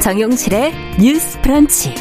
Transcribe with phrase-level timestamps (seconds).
[0.00, 1.94] 정용실의 뉴스 프런치.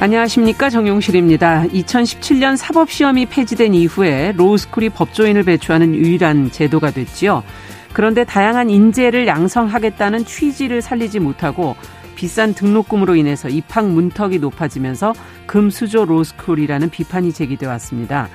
[0.00, 1.62] 안녕하십니까 정용실입니다.
[1.62, 7.42] 2017년 사법시험이 폐지된 이후에 로스쿨이 법조인을 배출하는 유일한 제도가 됐지요.
[7.94, 11.74] 그런데 다양한 인재를 양성하겠다는 취지를 살리지 못하고
[12.14, 15.14] 비싼 등록금으로 인해서 입학 문턱이 높아지면서
[15.46, 18.28] 금수저 로스쿨이라는 비판이 제기돼 왔습니다.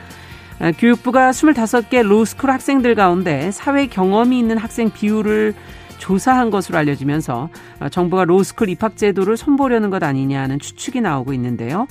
[0.60, 5.54] 아, 교육부가 25개 로스쿨 학생들 가운데 사회 경험이 있는 학생 비율을
[6.00, 7.50] 조사한 것으로 알려지면서
[7.80, 11.88] 아, 정부가 로스쿨 입학 제도를 손보려는 것 아니냐는 추측이 나오고 있는데요.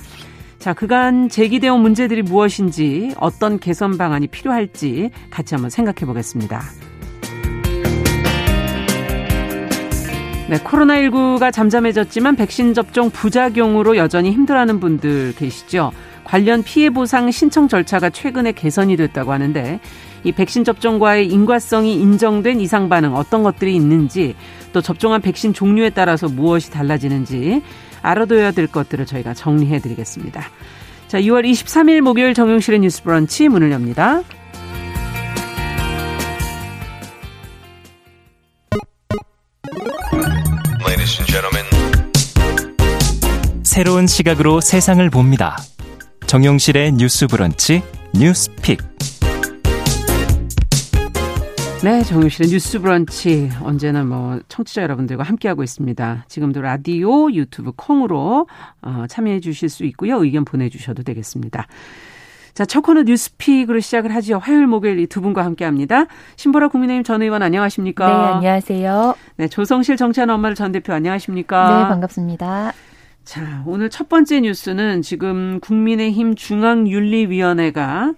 [0.59, 6.61] 자, 그간 제기되어 온 문제들이 무엇인지 어떤 개선 방안이 필요할지 같이 한번 생각해 보겠습니다.
[10.49, 15.93] 네, 코로나19가 잠잠해졌지만 백신 접종 부작용으로 여전히 힘들어하는 분들 계시죠.
[16.27, 19.79] 관련 피해 보상 신청 절차가 최근에 개선이 됐다고 하는데
[20.25, 24.35] 이 백신 접종과의 인과성이 인정된 이상 반응 어떤 것들이 있는지
[24.73, 27.63] 또 접종한 백신 종류에 따라서 무엇이 달라지는지
[28.03, 30.43] 알아둬야 될 것들을 저희가 정리해 드리겠습니다.
[31.07, 34.23] 자, 6월 23일 목요일 정용실의 뉴스 브런치 문을 엽니다.
[43.63, 45.57] 새로운 시각으로 세상을 봅니다.
[46.27, 47.83] 정용실의 뉴스 브런치
[48.15, 48.81] 뉴스픽.
[51.85, 56.25] 네, 정용실의 뉴스 브런치 언제나 뭐 청취자 여러분들과 함께하고 있습니다.
[56.29, 58.49] 지금도 라디오, 유튜브 콩으로
[58.83, 60.23] 어, 참여해 주실 수 있고요.
[60.23, 61.67] 의견 보내 주셔도 되겠습니다.
[62.55, 64.39] 자, 첫 코너 뉴스픽으로 시작을 하죠.
[64.39, 66.07] 화요일, 목요일 이 두 분과 함께 합니다.
[66.37, 68.07] 신보라 국민의힘 전 의원 안녕하십니까?
[68.09, 69.15] 네, 안녕하세요.
[69.37, 71.83] 네, 조성실 정치하는 엄마를 전 대표 안녕하십니까?
[71.83, 72.73] 네, 반갑습니다.
[73.27, 78.15] 자, 오늘 첫 번째 뉴스는 지금 국민의힘 중앙윤리위원회가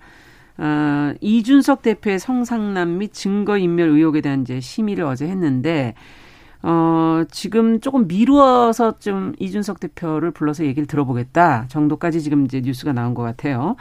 [0.59, 5.95] 어, 이준석 대표의 성상남 및 증거인멸 의혹에 대한 이제 심의를 어제 했는데
[6.63, 13.15] 어, 지금 조금 미루어서 좀 이준석 대표를 불러서 얘기를 들어보겠다 정도까지 지금 이제 뉴스가 나온
[13.15, 13.77] 것 같아요.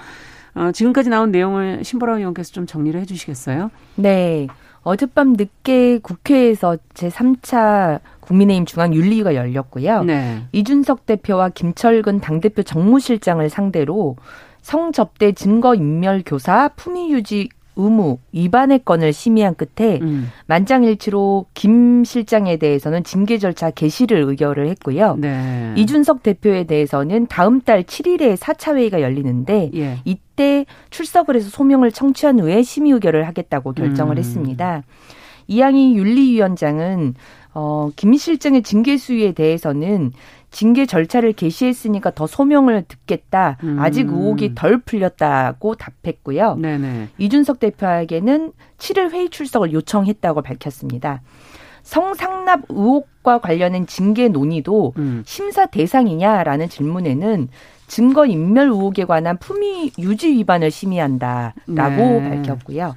[0.55, 3.69] 어, 지금까지 나온 내용을 신보라 의원께서 좀 정리를 해 주시겠어요?
[3.95, 4.47] 네.
[4.83, 10.03] 어젯밤 늦게 국회에서 제3차 국민의힘 중앙윤리위가 열렸고요.
[10.03, 10.43] 네.
[10.51, 14.17] 이준석 대표와 김철근 당대표 정무실장을 상대로
[14.61, 20.29] 성접대 증거인멸 교사 품위 유지 의무 위반의 건을 심의한 끝에 음.
[20.47, 25.15] 만장일치로 김 실장에 대해서는 징계 절차 개시를 의결을 했고요.
[25.19, 25.73] 네.
[25.77, 29.97] 이준석 대표에 대해서는 다음 달 7일에 4차 회의가 열리는데 예.
[30.05, 34.17] 이때 출석을 해서 소명을 청취한 후에 심의 의결을 하겠다고 결정을 음.
[34.17, 34.81] 했습니다.
[35.47, 37.13] 이양희 윤리위원장은
[37.59, 40.11] 어, 김 실장의 징계 수위에 대해서는
[40.51, 43.57] 징계 절차를 개시했으니까 더 소명을 듣겠다.
[43.63, 43.79] 음.
[43.79, 46.55] 아직 의혹이 덜 풀렸다고 답했고요.
[46.57, 47.09] 네네.
[47.17, 51.23] 이준석 대표에게는 7일 회의 출석을 요청했다고 밝혔습니다.
[51.81, 55.23] 성상납 의혹과 관련된 징계 논의도 음.
[55.25, 57.47] 심사 대상이냐라는 질문에는
[57.87, 62.29] 증거 인멸 의혹에 관한 품위 유지 위반을 심의한다라고 네.
[62.29, 62.93] 밝혔고요.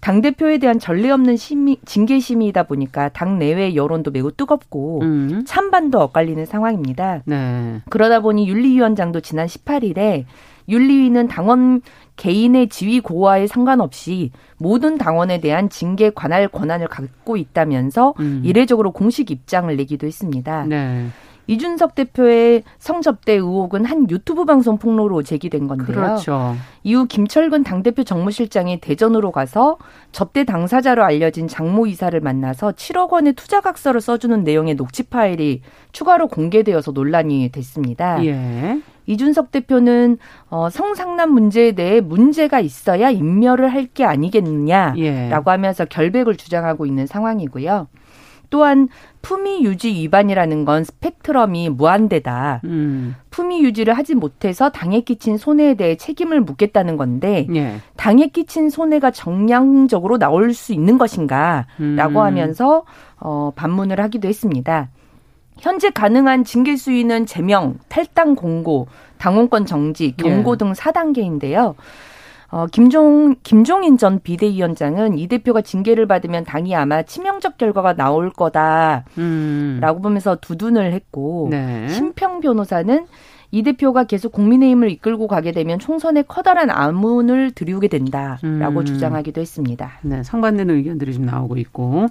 [0.00, 5.44] 당 대표에 대한 전례 없는 심의, 징계 심의이다 보니까 당 내외 여론도 매우 뜨겁고 음.
[5.46, 7.22] 찬반도 엇갈리는 상황입니다.
[7.24, 7.80] 네.
[7.90, 10.24] 그러다 보니 윤리위원장도 지난 18일에
[10.68, 11.80] 윤리위는 당원
[12.16, 18.42] 개인의 지위 고하에 상관없이 모든 당원에 대한 징계 관할 권한을 갖고 있다면서 음.
[18.44, 20.64] 이례적으로 공식 입장을 내기도 했습니다.
[20.64, 21.08] 네.
[21.48, 25.96] 이준석 대표의 성접대 의혹은 한 유튜브 방송 폭로로 제기된 건데요.
[25.96, 26.54] 그렇죠.
[26.84, 29.78] 이후 김철근 당대표 정무실장이 대전으로 가서
[30.12, 36.28] 접대 당사자로 알려진 장모 이사를 만나서 7억 원의 투자 각서를 써주는 내용의 녹취 파일이 추가로
[36.28, 38.24] 공개되어서 논란이 됐습니다.
[38.26, 38.78] 예.
[39.06, 40.18] 이준석 대표는
[40.50, 45.30] 어, 성상남 문제에 대해 문제가 있어야 인멸을 할 게 아니겠느냐라고 예.
[45.32, 47.88] 하면서 결백을 주장하고 있는 상황이고요.
[48.50, 48.88] 또한
[49.22, 52.60] 품위 유지 위반이라는 건 스펙트럼이 무한대다.
[52.64, 53.14] 음.
[53.30, 57.76] 품위 유지를 하지 못해서 당에 끼친 손해에 대해 책임을 묻겠다는 건데 예.
[57.96, 62.16] 당에 끼친 손해가 정량적으로 나올 수 있는 것인가라고 음.
[62.16, 62.84] 하면서
[63.18, 64.88] 어, 반문을 하기도 했습니다.
[65.58, 68.86] 현재 가능한 징계 수위는 제명, 탈당 공고,
[69.18, 70.56] 당원권 정지, 경고 예.
[70.56, 71.74] 등 4단계인데요.
[72.50, 79.04] 어, 김종, 김종인 전 비대위원장은 이 대표가 징계를 받으면 당이 아마 치명적 결과가 나올 거다라고
[79.18, 79.80] 음.
[80.02, 81.88] 보면서 두둔을 했고 네.
[81.88, 83.06] 심평 변호사는
[83.50, 88.84] 이 대표가 계속 국민의힘을 이끌고 가게 되면 총선에 커다란 암문을 들이우게 된다라고 음.
[88.84, 89.92] 주장하기도 했습니다.
[90.02, 92.06] 네, 상반되는 의견들이 좀 나오고 있고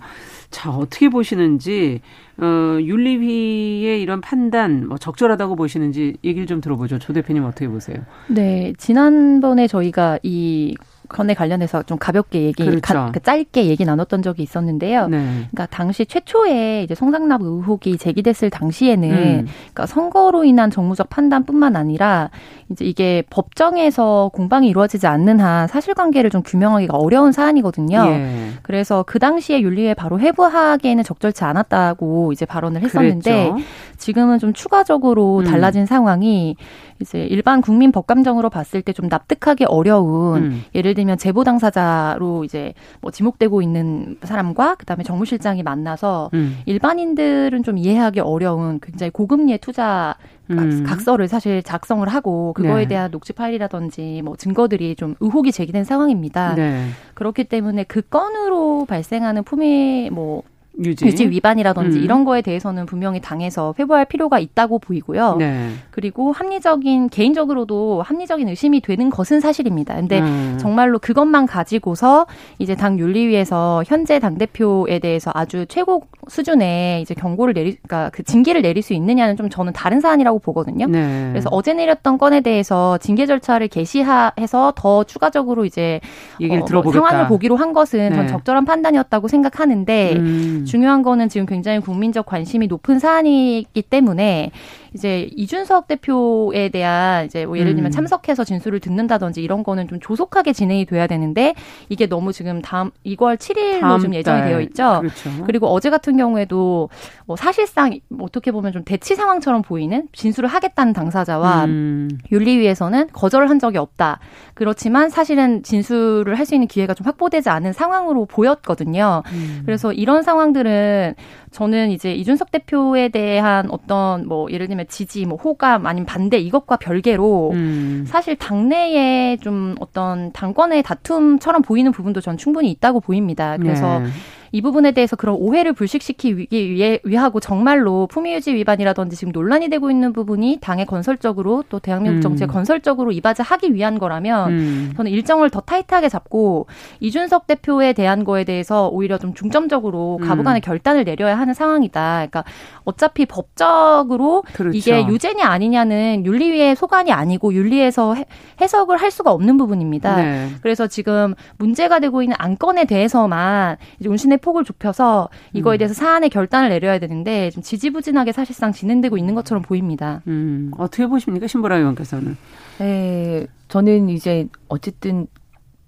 [0.49, 2.01] 자 어떻게 보시는지
[2.39, 6.97] 어, 윤리위의 이런 판단 뭐 적절하다고 보시는지 얘기를 좀 들어보죠.
[6.99, 7.97] 조 대표님 어떻게 보세요?
[8.27, 10.75] 네, 지난번에 저희가 이
[11.07, 12.81] 건에 관련해서 좀 가볍게 얘기, 그렇죠.
[12.81, 15.07] 가, 그 짧게 얘기 나눴던 적이 있었는데요.
[15.07, 15.17] 네.
[15.51, 19.45] 그러니까 당시 최초에 이제 성상납 의혹이 제기됐을 당시에는 음.
[19.45, 22.29] 그러니까 선거로 인한 정무적 판단뿐만 아니라
[22.69, 28.03] 이제 이게 법정에서 공방이 이루어지지 않는 한 사실관계를 좀 규명하기가 어려운 사안이거든요.
[28.07, 28.49] 예.
[28.61, 33.67] 그래서 그 당시에 윤리에 바로 회부하기에는 적절치 않았다고 이제 발언을 했었는데 그랬죠.
[33.97, 35.43] 지금은 좀 추가적으로 음.
[35.45, 35.85] 달라진 음.
[35.85, 36.55] 상황이
[36.99, 40.63] 이제 일반 국민 법감정으로 봤을 때 좀 납득하기 어려운 음.
[40.73, 46.59] 예를 들면 제보 당사자로 이제 뭐 지목되고 있는 사람과 그다음에 정무실장이 만나서 음.
[46.65, 50.15] 일반인들은 좀 이해하기 어려운 굉장히 고금리의 투자
[50.49, 50.83] 음.
[50.85, 52.87] 각서를 사실 작성을 하고 그거에 네.
[52.87, 56.55] 대한 녹취 파일이라든지 뭐 증거들이 좀 의혹이 제기된 상황입니다.
[56.55, 56.87] 네.
[57.13, 60.43] 그렇기 때문에 그 건으로 발생하는 품위 뭐
[60.83, 62.03] 유지, 유지 위반이라든지 음.
[62.03, 65.35] 이런 거에 대해서는 분명히 당에서 회부할 필요가 있다고 보이고요.
[65.37, 65.69] 네.
[65.91, 69.95] 그리고 합리적인 개인적으로도 합리적인 의심이 되는 것은 사실입니다.
[69.95, 70.57] 근데 음.
[70.59, 72.27] 정말로 그것만 가지고서
[72.59, 78.23] 이제 당 윤리위에서 현재 당 대표에 대해서 아주 최고 수준의 이제 경고를 내리 그러니까 그
[78.23, 80.87] 징계를 내릴 수 있느냐는 좀 저는 다른 사안이라고 보거든요.
[80.87, 81.29] 네.
[81.31, 85.99] 그래서 어제 내렸던 건에 대해서 징계 절차를 개시해서 더 추가적으로 이제
[86.39, 88.15] 얘기를 어, 뭐 상황을 보기로 한 것은 네.
[88.15, 90.65] 전 적절한 판단이었다고 생각하는데 음.
[90.67, 94.51] 중요한 거는 지금 굉장히 국민적 관심이 높은 사안이기 때문에
[94.97, 97.91] 이제 이준석 대표에 대한 이제 뭐 예를 들면 음.
[97.91, 101.53] 참석해서 진술을 듣는다든지 이런 거는 좀 조속하게 진행이 돼야 되는데
[101.89, 104.99] 이게 너무 지금 다음 2월 7일로 좀 예정이 되어 있죠.
[105.01, 105.29] 그렇죠.
[105.45, 106.89] 그리고 어제 같은 경우에도
[107.27, 112.09] 뭐 사실상 어떻게 보면 좀 대치 상황처럼 보이는 진술을 하겠다는 당사자와 음.
[112.31, 114.19] 윤리위에서는 거절을 한 적이 없다.
[114.55, 119.21] 그렇지만 사실은 진술을 할 수 있는 기회가 좀 확보되지 않은 상황으로 보였거든요.
[119.33, 119.63] 음.
[119.65, 121.13] 그래서 이런 상황들은
[121.51, 126.77] 저는 이제 이준석 대표에 대한 어떤 뭐 예를 들면 지지, 뭐 호감 아니면 반대 이것과
[126.77, 128.05] 별개로 음.
[128.07, 133.57] 사실 당내에 좀 어떤 당권의 다툼처럼 보이는 부분도 전 충분히 있다고 보입니다.
[133.57, 134.07] 그래서 네.
[134.51, 140.13] 이 부분에 대해서 그런 오해를 불식시키기 위해 위하고 정말로 품위유지 위반이라든지 지금 논란이 되고 있는
[140.13, 142.51] 부분이 당의 건설적으로 또 대한민국 정치에 음.
[142.51, 144.93] 건설적으로 이바지하기 위한 거라면 음.
[144.95, 146.67] 저는 일정을 더 타이트하게 잡고
[146.99, 150.63] 이준석 대표에 대한 거에 대해서 오히려 좀 중점적으로 가부간의 음.
[150.63, 152.15] 결단을 내려야 하는 상황이다.
[152.17, 152.43] 그러니까
[152.83, 154.77] 어차피 법적으로 그렇죠.
[154.77, 160.15] 이게 유죄냐 아니냐는 윤리위의 소관이 아니고 윤리에서 해 석을 할 수가 없는 부분입니다.
[160.17, 160.49] 네.
[160.61, 165.79] 그래서 지금 문제가 되고 있는 안건에 대해서만 이제 운신의 사안의 폭을 좁혀서 이거에 음.
[165.79, 170.21] 대해서 사안의 결단을 내려야 되는데 좀 지지부진하게 사실상 진행되고 있는 것처럼 보입니다.
[170.27, 170.71] 음.
[170.77, 172.37] 어떻게 보십니까, 신보라 의원께서는?
[172.79, 175.27] 네, 저는 이제 어쨌든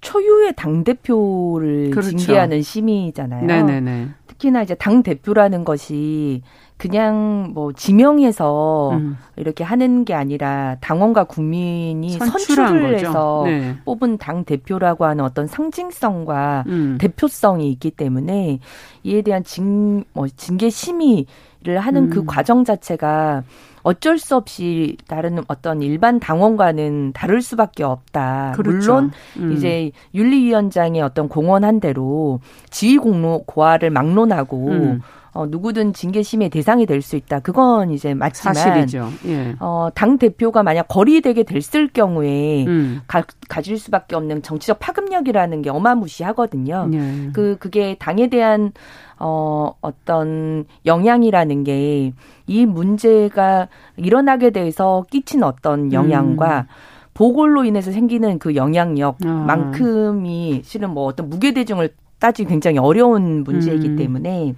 [0.02, 2.18] 초유의 당 대표를 그렇죠.
[2.18, 3.46] 징계하는 심의잖아요.
[3.46, 4.10] 네네네.
[4.28, 6.42] 특히나 이제 당 대표라는 것이
[6.80, 9.18] 그냥 뭐 지명해서 음.
[9.36, 12.96] 이렇게 하는 게 아니라 당원과 국민이 선출을.
[12.96, 13.76] 해서 네.
[13.84, 16.98] 뽑은 당 대표라고 하는 어떤 상징성과 음.
[17.00, 18.60] 대표성이 있기 때문에
[19.04, 22.26] 이에 대한 징, 뭐 징계 심의를 하는 그 음.
[22.26, 23.44] 그 과정 자체가
[23.84, 28.54] 어쩔 수 없이 다른 어떤 일반 당원과는 다를 수밖에 없다.
[28.56, 28.94] 그렇죠.
[28.94, 29.52] 물론 음.
[29.52, 32.40] 이제 윤리위원장의 어떤 공언한 대로
[32.70, 35.02] 지휘 공로 고하를 막론하고 음.
[35.32, 37.40] 어, 누구든 징계심의 대상이 될 수 있다.
[37.40, 39.10] 그건 이제 맞지만 사실이죠.
[39.28, 39.56] 예.
[39.60, 43.02] 어, 당 대표가 만약 거리되게 됐을 경우에 음.
[43.08, 46.90] 가, 가질 수밖에 없는 정치적 파급력이라는 게 어마무시하거든요.
[46.94, 47.30] 예.
[47.34, 48.72] 그 그게 당에 대한
[49.18, 52.14] 어, 어떤 영향이라는 게
[52.50, 56.66] 이 문제가 일어나게 돼서 끼친 어떤 영향과 음.
[57.14, 60.62] 보궐로 인해서 생기는 그 영향력만큼이 아.
[60.64, 63.96] 실은 뭐 어떤 무게 대중을 따지 굉장히 어려운 문제이기 음.
[63.98, 64.56] 때문에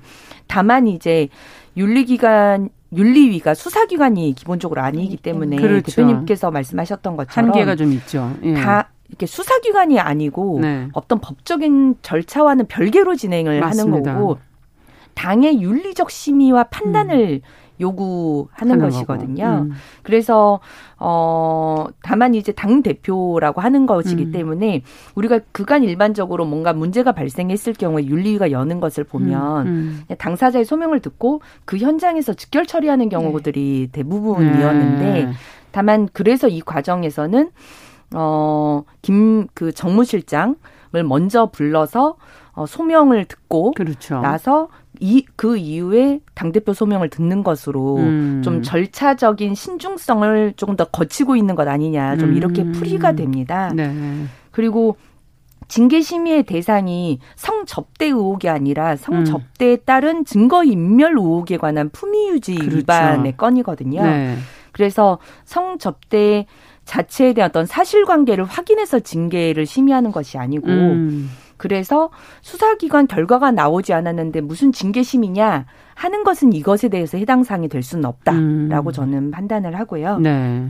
[0.52, 1.30] 다만 이제
[1.78, 5.96] 윤리기관 윤리위가 수사기관이 기본적으로 아니기 때문에 그렇죠.
[5.96, 8.34] 대표님께서 말씀하셨던 것처럼 한계가 좀 있죠.
[8.44, 8.54] 예.
[8.54, 10.90] 다 이렇게 수사기관이 아니고 네.
[10.92, 14.12] 어떤 법적인 절차와는 별개로 진행을 맞습니다.
[14.12, 14.40] 하는 거고
[15.14, 17.61] 당의 윤리적 심의와 판단을 음.
[17.82, 19.66] 요구하는 것이거든요.
[19.66, 19.72] 음.
[20.04, 20.60] 그래서
[20.98, 24.32] 어 다만 이제 당 대표라고 하는 것이기 음.
[24.32, 24.84] 때문에
[25.16, 30.04] 우리가 그간 일반적으로 뭔가 문제가 발생했을 경우에 윤리위가 여는 것을 보면 음.
[30.10, 30.16] 음.
[30.18, 33.92] 당사자의 소명을 듣고 그 현장에서 직결 처리하는 경우들이 네.
[33.92, 35.32] 대부분이었는데 네.
[35.72, 37.50] 다만 그래서 이 과정에서는
[38.14, 40.56] 어김 그 정무실장을
[41.06, 42.18] 먼저 불러서
[42.54, 44.20] 어, 소명을 듣고 그렇죠.
[44.20, 44.68] 나서
[45.04, 48.42] 이, 그 이후에 당대표 소명을 듣는 것으로 음.
[48.44, 52.18] 좀 절차적인 신중성을 조금 더 거치고 있는 것 아니냐.
[52.18, 52.72] 좀 이렇게 음.
[52.72, 53.72] 풀이가 됩니다.
[53.76, 53.92] 네.
[54.52, 54.96] 그리고
[55.68, 59.78] 징계 심의의 대상이 성접대 의혹이 아니라 성접대에 음.
[59.86, 62.78] 따른 증거 인멸 의혹에 관한 품위 유지 그렇죠.
[62.78, 64.04] 위반의 건이거든요.
[64.04, 64.36] 네.
[64.72, 66.46] 그래서 성접대
[66.86, 71.30] 자체에 대한 어떤 사실관계를 확인해서 징계를 심의하는 것이 아니고 음.
[71.62, 72.10] 그래서
[72.42, 78.90] 수사기관 결과가 나오지 않았는데 무슨 징계심이냐 하는 것은 이것에 대해서 해당 사항이 될 수는 없다라고
[78.90, 78.92] 음.
[78.92, 80.18] 저는 판단을 하고요.
[80.18, 80.70] 네.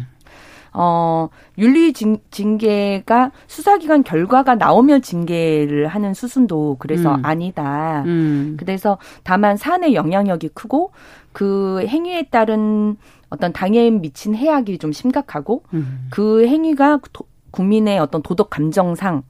[0.73, 7.23] 어, 윤리 징, 징계가 수사기관 결과가 나오면 징계를 하는 수순도 그래서 음.
[7.23, 8.03] 아니다.
[8.05, 8.57] 음.
[8.59, 10.91] 그래서 다만 사안의 영향력이 크고
[11.31, 12.97] 그 행위에 따른
[13.29, 16.07] 어떤 당해에 미친 해악이 좀 심각하고 음.
[16.09, 19.23] 그 행위가 도, 국민의 어떤 도덕 감정상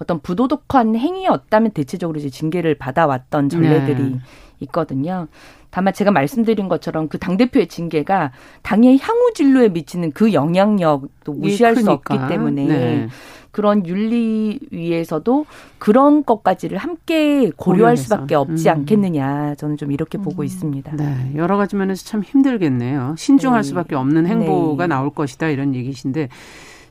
[0.00, 4.18] 어떤 부도덕한 행위였다면 대체적으로 이제 징계를 받아왔던 전례들이 네.
[4.60, 5.28] 있거든요.
[5.70, 11.90] 다만 제가 말씀드린 것처럼 그 당대표의 징계가 당의 향후 진로에 미치는 그 영향력도 무시할 수
[11.90, 13.08] 없기 때문에 네.
[13.52, 15.46] 그런 윤리 위에서도
[15.78, 18.02] 그런 것까지를 함께 고려할 고려해서.
[18.02, 18.74] 수밖에 없지 음.
[18.74, 20.22] 않겠느냐 저는 좀 이렇게 음.
[20.22, 20.96] 보고 있습니다.
[20.96, 23.14] 네, 여러 가지 면에서 참 힘들겠네요.
[23.18, 23.68] 신중할 네.
[23.68, 24.94] 수밖에 없는 행보가 네.
[24.94, 26.28] 나올 것이다 이런 얘기신데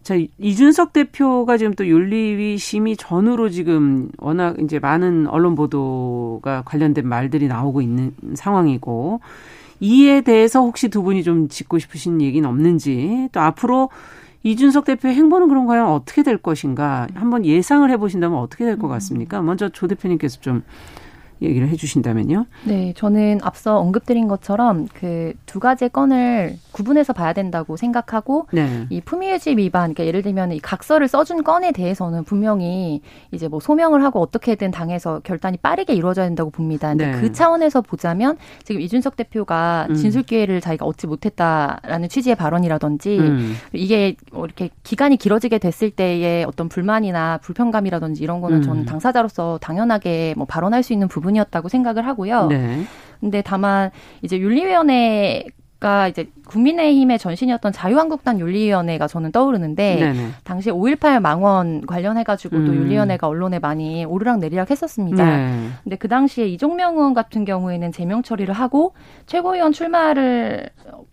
[0.10, 7.08] 자, 이준석 대표가 지금 또 윤리위 심의 전후로 지금 워낙 이제 많은 언론 보도가 관련된
[7.08, 9.20] 말들이 나오고 있는 상황이고
[9.82, 13.92] 이에 대해서 혹시 두 분이 좀 짚고 싶으신 얘기는 없는지 또 앞으로
[14.42, 19.44] 이준석 대표의 행보는 그럼 과연 어떻게 될 것인가 한번 예상을 해보신다면 어떻게 될 것 같습니까?
[19.44, 20.64] 먼저 조 대표님께서 좀
[21.42, 22.46] 얘기를 해주신다면요.
[22.66, 28.86] 네, 저는 앞서 언급드린 것처럼 그 두 가지 건을 구분해서 봐야 된다고 생각하고 네.
[28.90, 34.04] 이 품위유지 위반, 그러니까 예를 들면 이 각서를 써준 건에 대해서는 분명히 이제 뭐 소명을
[34.04, 36.90] 하고 어떻게든 당해서 결단이 빠르게 이루어져야 된다고 봅니다.
[36.90, 37.20] 근데 네.
[37.20, 39.96] 그 차원에서 보자면 지금 이준석 대표가 음.
[39.96, 43.56] 진술 기회를 자기가 얻지 못했다라는 취지의 발언이라든지 음.
[43.74, 48.62] 이게 뭐 이렇게 기간이 길어지게 됐을 때의 어떤 불만이나 불편감이라든지 이런 거는 음.
[48.62, 51.29] 저는 당사자로서 당연하게 뭐 발언할 수 있는 부분.
[51.30, 52.48] 부분이었다고 생각을 하고요.
[52.48, 52.86] 네.
[53.20, 55.46] 근데 다만 이제 윤리위원회
[55.80, 60.30] 가 이제 국민의힘의 전신이었던 자유한국당 윤리위원회가 저는 떠오르는데 네네.
[60.44, 62.66] 당시 5.18 망원 관련해가지고 음.
[62.66, 65.24] 또 윤리위원회가 언론에 많이 오르락 내리락 했었습니다.
[65.24, 65.70] 네.
[65.84, 68.94] 근데 그 당시에 이종명 의원 같은 경우에는 제명 처리를 하고
[69.28, 70.70] 최고위원 출마를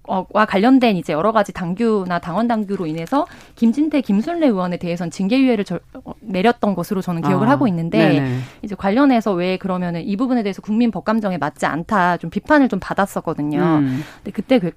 [0.08, 3.26] 어, 와 관련된 이제 여러 가지 당규나 당원 당규로 인해서
[3.56, 8.38] 김진태, 김순례 의원에 대해서는 징계유예를 저, 어, 내렸던 것으로 저는 기억을 아, 하고 있는데 네네.
[8.62, 13.60] 이제 관련해서 왜 그러면은 이 부분에 대해서 국민 법감정에 맞지 않다 좀 비판을 좀 받았었거든요.
[13.60, 14.02] 음.
[14.22, 14.70] 근데 그때 그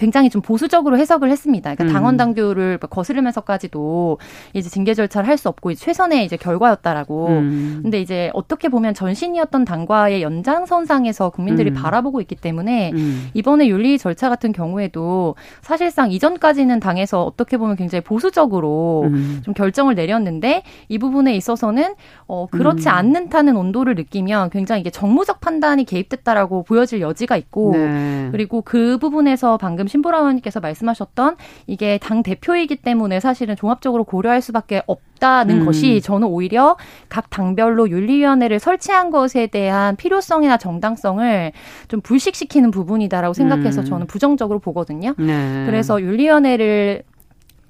[0.00, 1.74] 굉장히 좀 보수적으로 해석을 했습니다.
[1.74, 1.92] 그러니까 음.
[1.92, 4.18] 당원 당규를 거스르면서까지도
[4.54, 7.28] 이제 징계 절차를 할 수 없고 최선의 이제 결과였다라고.
[7.28, 7.80] 음.
[7.82, 11.74] 근데 이제 어떻게 보면 전신이었던 당과의 연장선상에서 국민들이 음.
[11.74, 13.28] 바라보고 있기 때문에 음.
[13.32, 19.40] 이번에 윤리 절차 같은 경우에도 사실상 이전까지는 당에서 어떻게 보면 굉장히 보수적으로 음.
[19.42, 21.94] 좀 결정을 내렸는데 이 부분에 있어서는
[22.26, 22.92] 어 그렇지 음.
[22.92, 28.28] 않는다는 온도를 느끼면 굉장히 이게 정무적 판단이 개입됐다라고 보여질 여지가 있고 네.
[28.30, 34.82] 그리고 그 부분에서 방금 신보라 의원님께서 말씀하셨던 이게 당 대표이기 때문에 사실은 종합적으로 고려할 수밖에
[34.86, 35.66] 없다는 음.
[35.66, 36.76] 것이 저는 오히려
[37.08, 41.52] 각 당별로 윤리위원회를 설치한 것에 대한 필요성이나 정당성을
[41.88, 43.84] 좀 불식시키는 부분이다라고 생각해서 음.
[43.84, 45.14] 저는 부정적으로 보거든요.
[45.18, 45.64] 네.
[45.66, 47.02] 그래서 윤리위원회를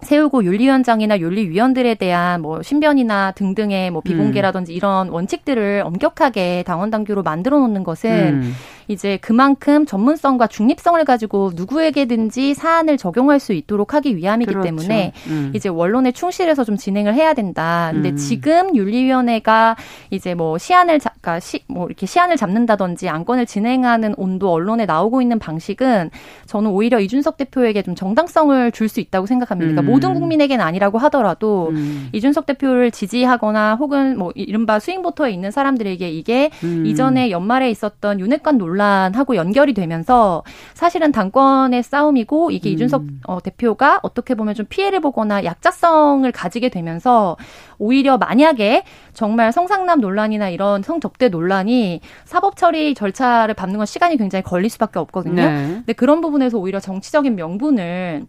[0.02, 4.76] 세우고 윤리위원장이나 윤리위원들에 대한 뭐 신변이나 등등의 뭐 비공개라든지 음.
[4.76, 8.52] 이런 원칙들을 엄격하게 당원 당규로 만들어 놓는 것은 음.
[8.90, 14.64] 이제 그만큼 전문성과 중립성을 가지고 누구에게든지 사안을 적용할 수 있도록 하기 위함이기 그렇죠.
[14.64, 15.52] 때문에 음.
[15.54, 17.90] 이제 원론에 충실해서 좀 진행을 해야 된다.
[17.92, 18.16] 근데 음.
[18.16, 19.76] 지금 윤리위원회가
[20.10, 25.22] 이제 뭐 시안을 잡, 그러니까 시, 뭐 이렇게 시안을 잡는다든지 안건을 진행하는 온도 언론에 나오고
[25.22, 26.10] 있는 방식은
[26.46, 29.70] 저는 오히려 이준석 대표에게 좀 정당성을 줄 수 있다고 생각합니다.
[29.70, 29.92] 그러니까 음.
[29.92, 32.08] 모든 국민에게는 아니라고 하더라도 음.
[32.12, 36.84] 이준석 대표를 지지하거나 혹은 뭐 이른바 스윙보터에 있는 사람들에게 이게 음.
[36.86, 42.74] 이전에 연말에 있었던 윤핵관 논란 논란하고 연결이 되면서 사실은 당권의 싸움이고 이게 음.
[42.74, 47.36] 이준석 어, 대표가 어떻게 보면 좀 피해를 보거나 약자성을 가지게 되면서
[47.78, 54.42] 오히려 만약에 정말 성상남 논란이나 이런 성접대 논란이 사법 처리 절차를 밟는 건 시간이 굉장히
[54.42, 55.42] 걸릴 수밖에 없거든요.
[55.42, 55.66] 네.
[55.66, 58.26] 근데 그런 부분에서 오히려 정치적인 명분을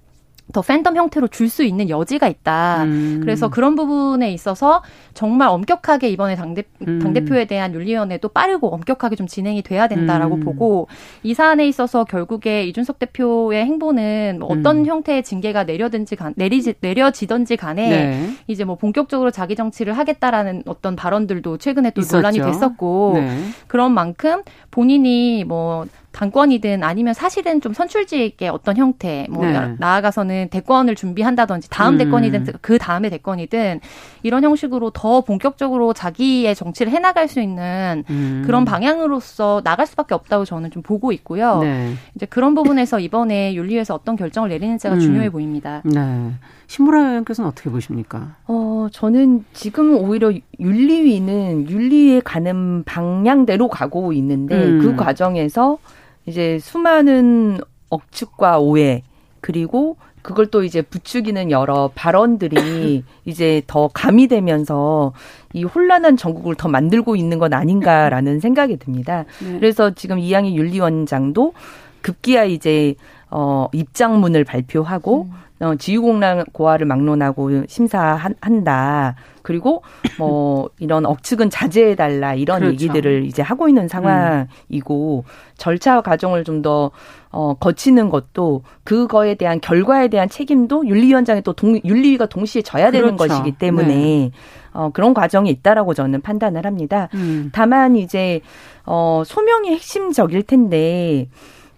[0.52, 2.84] 더 팬덤 형태로 줄 수 있는 여지가 있다.
[2.84, 3.20] 음.
[3.22, 4.82] 그래서 그런 부분에 있어서
[5.14, 7.00] 정말 엄격하게 이번에 당대, 음.
[7.00, 10.40] 당대표에 대한 윤리위원회도 빠르고 엄격하게 좀 진행이 돼야 된다라고 음.
[10.40, 10.88] 보고
[11.24, 14.86] 이 사안에 있어서 결국에 이준석 대표의 행보는 뭐 어떤 음.
[14.86, 18.30] 형태의 징계가 내려든지 간, 내리지, 내려지던지 간에 네.
[18.48, 22.18] 이제 뭐 본격적으로 자기 정치를 하겠다라는 어떤 발언들도 최근에 또 있었죠.
[22.18, 23.38] 논란이 됐었고 네.
[23.68, 29.76] 그런 만큼 본인이 뭐 당권이든 아니면 사실은 좀 선출직 있게 어떤 형태 뭐 네.
[29.78, 31.98] 나아가서는 대권을 준비한다든지 다음 음.
[32.00, 33.80] 대권이든 그 다음에 대권이든
[34.24, 38.44] 이런 형식으로 더 본격적으로 자기의 정치를 해나갈 수 있는 음.
[38.46, 41.60] 그런 방향으로서 나갈 수밖에 없다고 저는 좀 보고 있고요.
[41.60, 41.94] 네.
[42.16, 45.00] 이제 그런 부분에서 이번에 윤리위에서 어떤 결정을 내리는지가 음.
[45.00, 45.82] 중요해 보입니다.
[45.86, 46.32] 네.
[46.72, 48.38] 신보라 의원께서는 어떻게 보십니까?
[48.48, 54.80] 어, 저는 지금 오히려 윤리위는 윤리에 가는 방향대로 가고 있는데 음.
[54.80, 55.80] 그 과정에서
[56.26, 57.60] 이제 수많은
[57.90, 59.04] 억측과 오해
[59.42, 65.12] 그리고 그걸 또 이제 부추기는 여러 발언들이 이제 더 가미되면서
[65.52, 69.26] 이 혼란한 전국을 더 만들고 있는 건 아닌가라는 생각이 듭니다.
[69.44, 69.60] 네.
[69.60, 71.54] 그래서 지금 이양희 윤리원장도
[72.02, 72.96] 급기야 이제
[73.30, 75.51] 어 입장문을 발표하고 음.
[75.62, 79.16] 어, 지휘공란 고하를 막론하고 심사한다.
[79.44, 79.84] 그리고
[80.20, 82.74] 뭐 이런 억측은 자제해 달라 이런 그렇죠.
[82.74, 85.32] 얘기들을 이제 하고 있는 상황이고 음.
[85.58, 86.92] 절차 과정을 좀 더
[87.32, 93.16] 어, 거치는 것도 그거에 대한 결과에 대한 책임도 윤리위원장이 또 동, 윤리위가 동시에 져야 되는
[93.16, 93.34] 그렇죠.
[93.34, 94.32] 것이기 때문에 네.
[94.74, 97.08] 어, 그런 과정이 있다라고 저는 판단을 합니다.
[97.14, 97.50] 음.
[97.54, 98.42] 다만 이제
[98.86, 101.30] 어, 소명이 핵심적일 텐데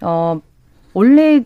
[0.01, 0.39] 어,
[0.93, 1.43] 원래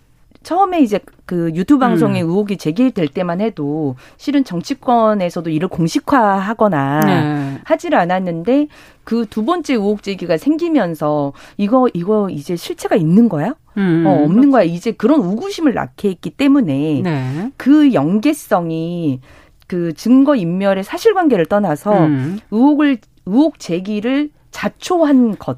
[0.47, 2.29] 처음에 이제 그 유튜브 방송의 음.
[2.29, 7.61] 의혹이 제기될 때만 해도 실은 정치권에서도 이를 공식화하거나 네.
[7.65, 8.67] 하지를 않았는데
[9.03, 13.55] 그 두 번째 의혹 제기가 생기면서 이거 이거 이제 실체가 있는 거야?
[13.75, 14.51] 음, 어, 없는 그렇죠.
[14.51, 14.63] 거야.
[14.63, 17.51] 이제 그런 우구심을 낳게 했기 때문에 네.
[17.57, 19.19] 그 연계성이
[19.67, 22.39] 그 증거 인멸의 사실관계를 떠나서 음.
[22.51, 25.57] 의혹을 의혹 제기를 자초한 것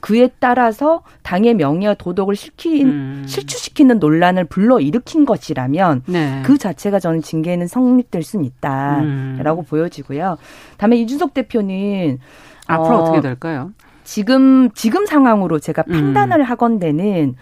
[0.00, 3.24] 그에 따라서 당의 명예와 도덕을 실킨, 음.
[3.26, 6.42] 실추시키는 논란을 불러 일으킨 것이라면 네.
[6.44, 9.64] 그 자체가 저는 징계는 성립될 수는 있다라고 음.
[9.68, 10.38] 보여지고요.
[10.76, 12.18] 다음에 이준석 대표는
[12.66, 13.72] 앞으로 어, 떻게 될까요?
[14.04, 15.92] 지금 지금 상황으로 제가 음.
[15.92, 16.42] 판단을 음.
[16.42, 17.34] 하건대는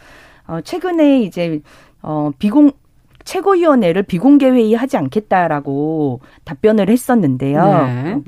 [0.47, 1.61] 어, 최근에 이제
[2.03, 2.73] 어, 비공
[3.25, 7.65] 최고위원회를 비공개 회의하지 않겠다라고 답변을 했었는데요.
[7.65, 8.21] 네.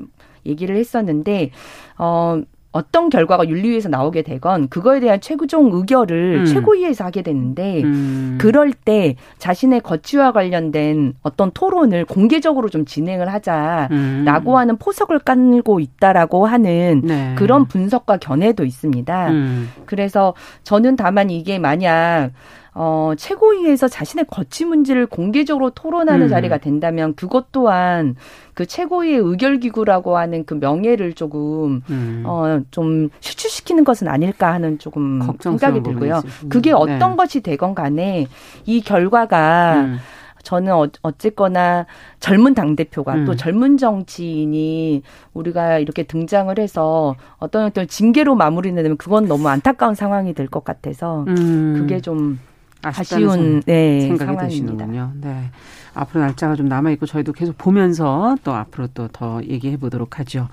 [0.45, 1.51] 얘기를 했었는데
[1.97, 6.45] 어 어떤 결과가 윤리위에서 나오게 되건 그거에 대한 최고종 의결을 음.
[6.45, 8.37] 최고위에서 하게 되는데 음.
[8.39, 14.55] 그럴 때 자신의 거취와 관련된 어떤 토론을 공개적으로 좀 진행을 하자라고 음.
[14.55, 17.33] 하는 포석을 깔고 있다라고 하는 네.
[17.35, 19.29] 그런 분석과 견해도 있습니다.
[19.31, 19.71] 음.
[19.85, 22.31] 그래서 저는 다만 이게 만약
[22.81, 26.29] 어, 최고위에서 자신의 거취 문제를 공개적으로 토론하는 음.
[26.29, 28.15] 자리가 된다면 그것 또한
[28.53, 32.23] 그 최고위의 의결기구라고 하는 그 명예를 조금 음.
[32.25, 36.21] 어, 좀 실추시키는 것은 아닐까 하는 조금 생각이 들고요.
[36.47, 37.15] 그게 어떤 네.
[37.17, 38.27] 것이 되건 간에
[38.65, 39.97] 이 결과가 음.
[40.43, 41.85] 저는 어, 어쨌거나
[42.21, 43.25] 젊은 당대표가 음.
[43.25, 45.01] 또 젊은 정치인이
[45.33, 50.63] 우리가 이렇게 등장을 해서 어떤 어떤 징계로 마무리는 되면 그건 너무 안타까운 상황이 될 것
[50.63, 51.75] 같아서 음.
[51.77, 52.39] 그게 좀
[52.81, 54.47] 아쉬운 네, 생각이.
[54.47, 55.11] 드시는군요.
[55.21, 55.51] 네.
[55.93, 60.47] 앞으로 날짜가 좀 남아 있고 저희도 계속 보면서 또 앞으로 또 더 얘기해 보도록 하죠.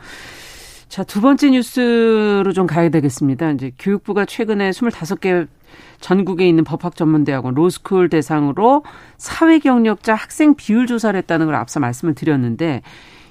[0.89, 3.51] 자, 두 번째 뉴스로 좀 가야 되겠습니다.
[3.53, 5.47] 이제 교육부가 최근에 25개
[6.01, 8.83] 전국에 있는 법학 전문 대학원 로스쿨 대상으로
[9.19, 12.83] 사회 경력자 학생 비율 조사를 했다는 걸 앞서 말씀을 드렸는데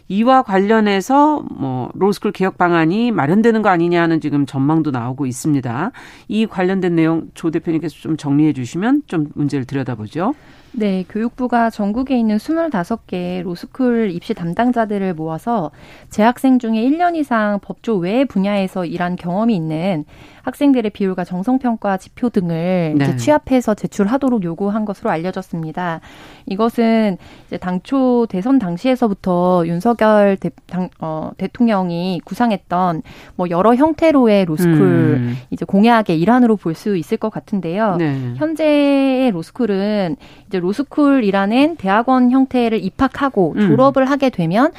[0.07, 5.91] 이와 관련해서 뭐 로스쿨 개혁 방안이 마련되는 거 아니냐 하는 지금 전망도 나오고 있습니다.
[6.27, 10.33] 이 관련된 내용 조 대표님께서 좀 정리해 주시면 좀 문제를 들여다보죠.
[10.77, 15.71] 네, 교육부가 전국에 있는 25개 로스쿨 입시 담당자들을 모아서
[16.09, 20.03] 재학생 중에 1년 이상 법조 외 분야에서 일한 경험이 있는
[20.43, 23.15] 학생들의 비율과 정성평가 지표 등을 네.
[23.15, 26.01] 취합해서 제출하도록 요구한 것으로 알려졌습니다.
[26.45, 33.01] 이것은 이제 당초 대선 당시에서부터 윤석열 대, 당, 어, 대통령이 구상했던
[33.35, 35.37] 뭐 여러 형태로의 로스쿨 음.
[35.49, 37.95] 이제 공약의 일환으로 볼 수 있을 것 같은데요.
[37.95, 38.33] 네.
[38.35, 43.67] 현재의 로스쿨은 이제 로스쿨이라는 대학원 형태를 입학하고 음.
[43.67, 44.07] 졸업을 음.
[44.07, 44.71] 하게 되면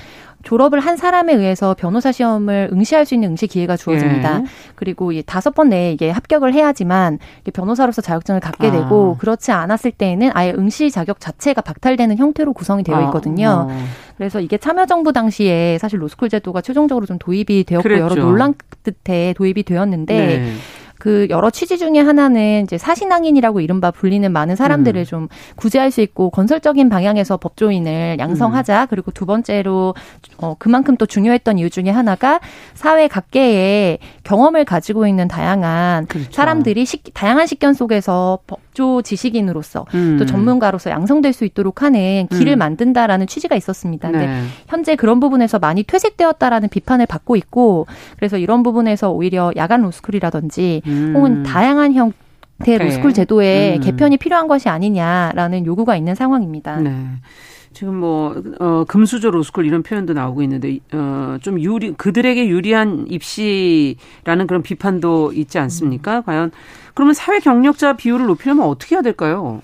[0.42, 4.42] 졸업을 한 사람에 의해서 변호사 시험을 응시할 수 있는 응시 기회가 주어집니다.
[4.42, 4.44] 예.
[4.76, 7.18] 그리고 이 다섯 번 내에 이게 합격을 해야지만
[7.52, 8.70] 변호사로서 자격증을 갖게 아.
[8.70, 13.02] 되고 그렇지 않았을 때에는 아예 응시 자격 자체가 박탈되는 형태로 구성이 되어 아.
[13.06, 13.66] 있거든요.
[13.68, 13.76] 아.
[14.16, 18.04] 그래서 이게 참여정부 당시에 사실 로스쿨 제도가 최종적으로 좀 도입이 되었고 그랬죠.
[18.04, 20.52] 여러 논란 끝에 도입이 되었는데 네.
[20.98, 25.04] 그 여러 취지 중에 하나는 이제 사신앙인이라고 이른바 불리는 많은 사람들을 음.
[25.04, 28.82] 좀 구제할 수 있고 건설적인 방향에서 법조인을 양성하자.
[28.82, 28.86] 음.
[28.88, 29.94] 그리고 두 번째로
[30.38, 32.40] 어 그만큼 또 중요했던 이유 중에 하나가
[32.74, 36.32] 사회 각계의 경험을 가지고 있는 다양한 그렇죠.
[36.32, 38.38] 사람들이 식, 다양한 식견 속에서
[38.76, 40.16] 법조 지식인으로서 음.
[40.18, 42.58] 또 전문가로서 양성될 수 있도록 하는 길을 음.
[42.58, 44.10] 만든다라는 취지가 있었습니다.
[44.10, 44.42] 근데 네.
[44.68, 47.86] 현재 그런 부분에서 많이 퇴색되었다라는 비판을 받고 있고
[48.16, 51.12] 그래서 이런 부분에서 오히려 야간 로스쿨이라든지 음.
[51.16, 53.80] 혹은 다양한 형태 로스쿨 제도의 음.
[53.82, 56.76] 개편이 필요한 것이 아니냐라는 요구가 있는 상황입니다.
[56.80, 56.90] 네.
[57.76, 64.46] 지금 뭐, 어, 금수저 로스쿨 이런 표현도 나오고 있는데, 어, 좀 유리, 그들에게 유리한 입시라는
[64.46, 66.20] 그런 비판도 있지 않습니까?
[66.20, 66.22] 음.
[66.22, 66.52] 과연,
[66.94, 69.60] 그러면 사회 경력자 비율을 높이려면 어떻게 해야 될까요?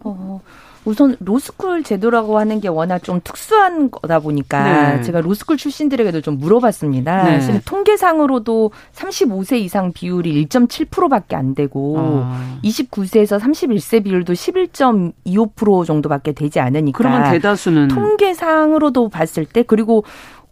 [0.00, 0.40] 어,
[0.88, 5.02] 우선 로스쿨 제도라고 하는 게 워낙 좀 특수한 거다 보니까 네.
[5.02, 7.24] 제가 로스쿨 출신들에게도 좀 물어봤습니다.
[7.24, 7.40] 네.
[7.40, 12.58] 사실 통계상으로도 35세 이상 비율이 1.7%밖에 안 되고 아.
[12.64, 20.04] 29세에서 31세 비율도 11.25% 정도밖에 되지 않으니까 그러면 대다수는 통계상으로도 봤을 때 그리고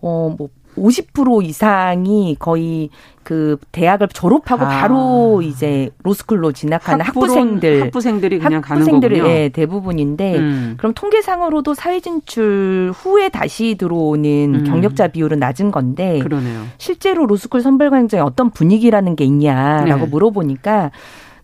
[0.02, 0.36] 어뭐
[0.76, 2.90] 50% 이상이 거의
[3.22, 4.68] 그 대학을 졸업하고 아.
[4.68, 10.74] 바로 이제 로스쿨로 진학하는 학부생들 학부생들이 그냥 학부생들이 가는 예, 대부분인데 음.
[10.78, 14.64] 그럼 통계상으로도 사회 진출 후에 다시 들어오는 음.
[14.64, 16.62] 경력자 비율은 낮은 건데 그러네요.
[16.78, 20.10] 실제로 로스쿨 선발 과정에 어떤 분위기라는 게 있냐라고 네.
[20.10, 20.92] 물어보니까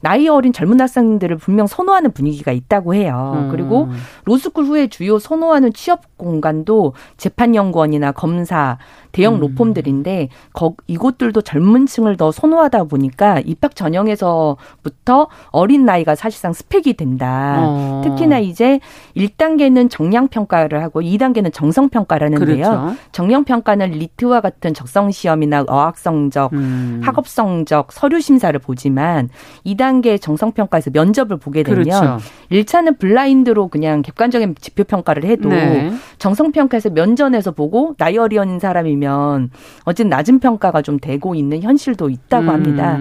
[0.03, 3.35] 나이 어린 젊은 학생들을 분명 선호하는 분위기가 있다고 해요.
[3.37, 3.49] 음.
[3.51, 3.89] 그리고
[4.25, 8.79] 로스쿨 후에 주요 선호하는 취업 공간도 재판연구원이나 검사,
[9.13, 9.41] 대형 음.
[9.41, 17.57] 로펌들인데 거, 이곳들도 젊은 층을 더 선호하다 보니까 입학 전형에서부터 어린 나이가 사실상 스펙이 된다.
[17.61, 18.03] 어.
[18.05, 18.81] 특히나 이제
[19.17, 22.65] 1단계는 정량 평가를 하고 2단계는 정성 평가를 하는데요.
[22.65, 22.97] 그렇죠.
[23.13, 27.01] 정량 평가는 리트와 같은 적성 시험이나 어학 성적, 음.
[27.05, 29.29] 학업 성적, 서류 심사를 보지만
[29.65, 32.19] 2단 계 정성 평가에서 면접을 보게 되면 그렇죠.
[32.51, 35.93] 1차는 블라인드로 그냥 객관적인 지표 평가를 해도 네.
[36.19, 39.51] 정성 평가에서 면전에서 보고 나이 어린 사람이 보면
[39.85, 42.49] 어쨌든 낮은 평가가 좀 되고 있는 현실도 있다고 음.
[42.51, 42.99] 합니다.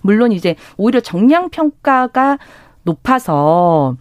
[0.00, 2.38] 물론 이제 오히려 정량 평가가
[2.84, 3.96] 높아서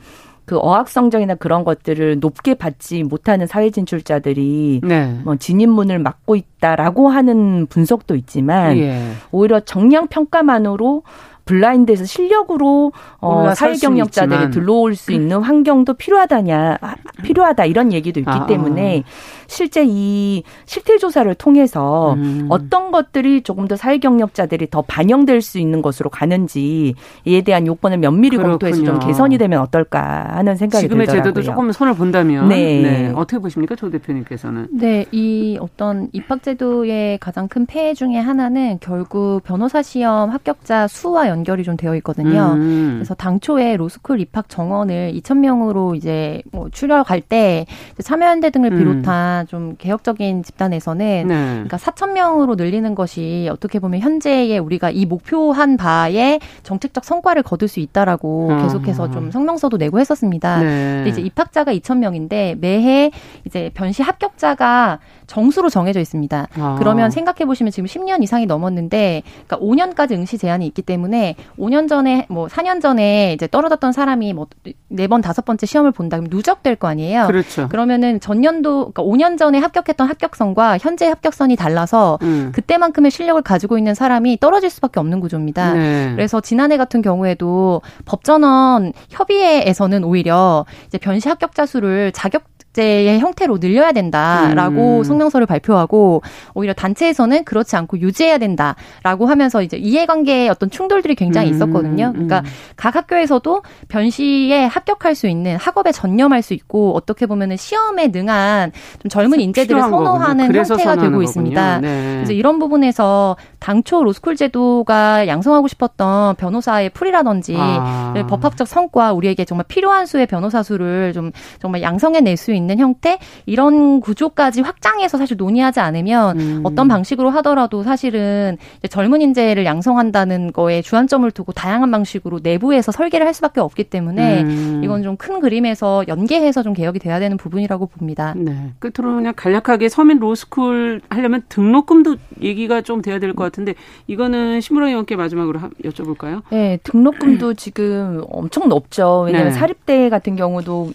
[0.45, 5.19] 그 어학 성적이나 그런 것들을 높게 받지 못하는 사회 진출자들이 네.
[5.23, 9.01] 뭐 진입문을 막고 있다라고 하는 분석도 있지만 예.
[9.31, 11.03] 오히려 정량 평가만으로
[11.51, 18.31] 블라인드에서 실력으로 어, 사회 경력자들이 들어올 수 있는 환경도 필요하다냐 아, 필요하다 이런 얘기도 있기
[18.31, 19.03] 아, 때문에
[19.47, 22.47] 실제 이 실태 조사를 통해서 음.
[22.49, 27.97] 어떤 것들이 조금 더 사회 경력자들이 더 반영될 수 있는 것으로 가는지 이에 대한 요건을
[27.97, 28.51] 면밀히 그렇군요.
[28.53, 31.33] 검토해서 좀 개선이 되면 어떨까 하는 생각이 지금의 들더라고요.
[31.33, 32.81] 제도도 조금 손을 본다면 네.
[32.81, 33.13] 네.
[33.13, 34.69] 어떻게 보십니까, 조 대표님께서는?
[34.71, 41.27] 네, 이 어떤 입학 제도의 가장 큰 폐해 중에 하나는 결국 변호사 시험 합격자 수와
[41.27, 42.53] 연 결이 좀 되어 있거든요.
[42.55, 42.93] 음.
[42.95, 47.65] 그래서 당초에 로스쿨 입학 정원을 2천 명으로 이제 뭐 추려갈 때
[48.03, 48.77] 참여연대 등을 음.
[48.77, 49.47] 비롯한 음.
[49.47, 51.35] 좀 개혁적인 집단에서는 네.
[51.35, 57.67] 그러니까 4천 명으로 늘리는 것이 어떻게 보면 현재의 우리가 이 목표한 바에 정책적 성과를 거둘
[57.67, 58.61] 수 있다라고 음.
[58.63, 60.59] 계속해서 좀 성명서도 내고 했었습니다.
[60.59, 60.95] 네.
[60.97, 63.11] 근데 이제 입학자가 2천 명인데 매해
[63.45, 66.47] 이제 변시 합격자가 정수로 정해져 있습니다.
[66.55, 66.75] 아.
[66.77, 71.20] 그러면 생각해 보시면 지금 10년 이상이 넘었는데 그러니까 5년까지 응시 제한이 있기 때문에
[71.57, 74.47] 5년 전에 뭐 4년 전에 이제 떨어졌던 사람이 뭐
[74.93, 77.27] 네 번 다섯 번째 시험을 본다 그러면 누적될 거 아니에요.
[77.27, 77.67] 그렇죠.
[77.69, 82.51] 그러면은 전년도 그러니까 5년 전에 합격했던 합격선과 현재 합격선이 달라서 음.
[82.53, 85.73] 그때만큼의 실력을 가지고 있는 사람이 떨어질 수밖에 없는 구조입니다.
[85.73, 86.11] 네.
[86.15, 93.91] 그래서 지난해 같은 경우에도 법전원 협의회에서는 오히려 이제 변시 합격자 수를 자격 제의 형태로 늘려야
[93.91, 95.03] 된다라고 음.
[95.03, 96.21] 성명서를 발표하고
[96.53, 101.55] 오히려 단체에서는 그렇지 않고 유지해야 된다라고 하면서 이제 이해관계의 어떤 충돌들이 굉장히 음.
[101.55, 102.11] 있었거든요.
[102.13, 102.45] 그러니까 음.
[102.77, 109.09] 각 학교에서도 변시에 합격할 수 있는 학업에 전념할 수 있고 어떻게 보면은 시험에 능한 좀
[109.09, 111.79] 젊은 인재들을 선호하는 형태가 되고 있습니다.
[111.79, 112.13] 네.
[112.15, 118.13] 그래서 이런 부분에서 당초 로스쿨 제도가 양성하고 싶었던 변호사의 풀이라든지 아.
[118.27, 124.01] 법학적 성과 우리에게 정말 필요한 수의 변호사 수를 좀 정말 양성해낼 수 있는 형태 이런
[124.01, 126.61] 구조까지 확장해서 사실 논의하지 않으면 음.
[126.63, 128.57] 어떤 방식으로 하더라도 사실은
[128.89, 134.81] 젊은 인재를 양성한다는 거에 주안점을 두고 다양한 방식으로 내부에서 설계를 할 수밖에 없기 때문에 음.
[134.83, 138.33] 이건 좀 큰 그림에서 연계해서 좀 개혁이 돼야 되는 부분이라고 봅니다.
[138.35, 138.71] 네.
[138.79, 143.75] 끝으로 그냥 간략하게 서민 로스쿨 하려면 등록금도 얘기가 좀 돼야 될 것 같 은데
[144.07, 146.41] 이거는 신부랑 의원께 마지막으로 여쭤볼까요?
[146.51, 149.23] 네, 등록금도 지금 엄청 높죠.
[149.25, 149.59] 왜냐하면 네.
[149.59, 150.91] 사립대 같은 경우도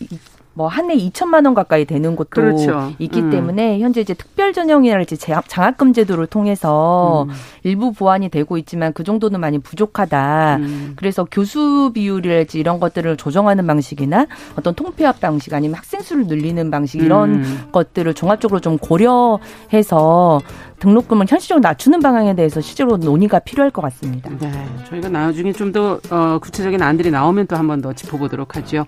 [0.56, 2.92] 뭐 한 해 2천만 원 가까이 되는 곳도 그렇죠.
[2.98, 3.30] 있기 음.
[3.30, 7.34] 때문에 현재 이제 특별 전형이랄지 장학금 제도를 통해서 음.
[7.62, 10.56] 일부 보완이 되고 있지만 그 정도는 많이 부족하다.
[10.60, 10.92] 음.
[10.96, 17.02] 그래서 교수 비율이랄지 이런 것들을 조정하는 방식이나 어떤 통폐합 방식 아니면 학생 수를 늘리는 방식
[17.02, 17.64] 이런 음.
[17.72, 20.40] 것들을 종합적으로 좀 고려해서
[20.80, 24.30] 등록금을 현실적으로 낮추는 방향에 대해서 실제로 논의가 필요할 것 같습니다.
[24.38, 24.52] 네,
[24.88, 28.84] 저희가 나중에 좀더 어, 구체적인 안들이 나오면 또 한 번 더 짚어보도록 하죠.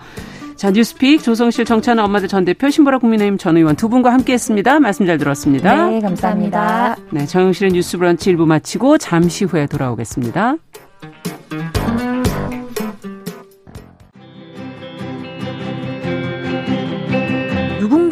[0.59, 4.81] 자, 뉴스픽 조성실 정찬아 엄마들 전 대표 신보라 국민의힘 전 의원 두 분과 함께했습니다.
[4.81, 5.87] 말씀 잘 들었습니다.
[5.87, 6.97] 네, 감사합니다.
[7.13, 10.57] 네, 정영실의 뉴스브런치 1부 마치고 잠시 후에 돌아오겠습니다.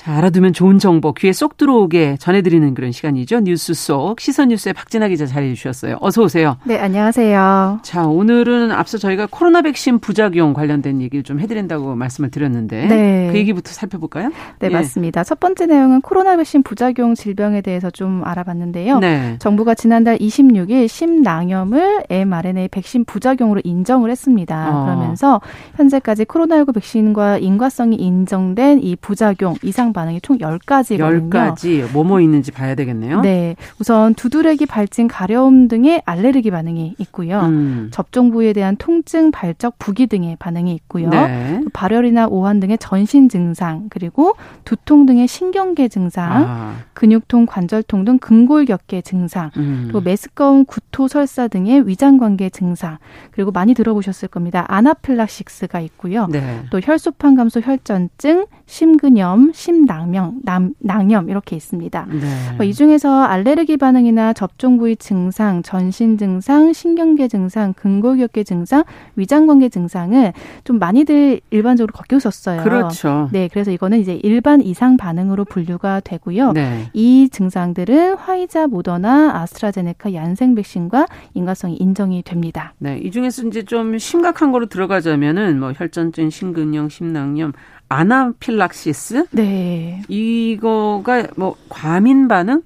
[0.00, 3.40] 자, 알아두면 좋은 정보 귀에 쏙 들어오게 전해드리는 그런 시간이죠.
[3.40, 5.98] 뉴스 속 시선 뉴스의 박진아 기자 자리해 주셨어요.
[6.00, 6.56] 어서 오세요.
[6.64, 7.80] 네, 안녕하세요.
[7.82, 13.28] 자, 오늘은 앞서 저희가 코로나 백신 부작용 관련된 얘기를 좀 해드린다고 말씀을 드렸는데 네.
[13.30, 14.30] 그 얘기부터 살펴볼까요?
[14.60, 14.70] 네, 예.
[14.70, 15.22] 맞습니다.
[15.22, 19.00] 첫 번째 내용은 코로나 백신 부작용 질병에 대해서 좀 알아봤는데요.
[19.00, 19.36] 네.
[19.38, 24.70] 정부가 지난달 26일 심낭염을 mRNA 백신 부작용으로 인정을 했습니다.
[24.70, 24.84] 어.
[24.86, 25.42] 그러면서
[25.76, 31.30] 현재까지 코로나19 백신과 인과성이 인정된 이 부작용 이상 이상 반응이 총 10가지거든요.
[31.30, 31.92] 10가지.
[31.92, 33.20] 뭐뭐 있는지 봐야 되겠네요.
[33.20, 33.56] 네.
[33.78, 37.40] 우선 두드레기, 발진, 가려움 등의 알레르기 반응이 있고요.
[37.40, 37.88] 음.
[37.92, 41.10] 접종 부위에 대한 통증, 발적, 부기 등의 반응이 있고요.
[41.10, 41.60] 네.
[41.72, 46.74] 발열이나 오한 등의 전신 증상, 그리고 두통 등의 신경계 증상, 아.
[46.94, 49.82] 근육통, 관절통 등 근골격계 증상, 음.
[49.84, 52.98] 그리고 메스꺼움, 구토, 설사 등의 위장관계 증상,
[53.32, 54.64] 그리고 많이 들어보셨을 겁니다.
[54.68, 56.26] 아나필락식스가 있고요.
[56.30, 56.60] 네.
[56.70, 62.06] 또 혈소판 감소 혈전증, 심근염, 심 낭염, 남, 낭염 이렇게 있습니다.
[62.10, 62.56] 네.
[62.56, 68.84] 뭐 이 중에서 알레르기 반응이나 접종 부위 증상, 전신 증상, 신경계 증상, 근골격계 증상,
[69.16, 72.62] 위장관계 증상은 좀 많이들 일반적으로 겪으셨어요.
[72.62, 73.28] 그렇죠.
[73.32, 76.52] 네, 그래서 이거는 이제 일반 이상 반응으로 분류가 되고요.
[76.52, 76.88] 네.
[76.92, 82.74] 이 증상들은 화이자, 모더나, 아스트라제네카, 얀생 백신과 인과성이 인정이 됩니다.
[82.78, 87.52] 네, 이 중에서 이제 좀 심각한 거로 들어가자면은 뭐 혈전증, 심근염, 심낭염,
[87.90, 89.26] 아나필락시스.
[89.32, 90.00] 네.
[90.08, 92.62] 이거가 뭐 과민 반응?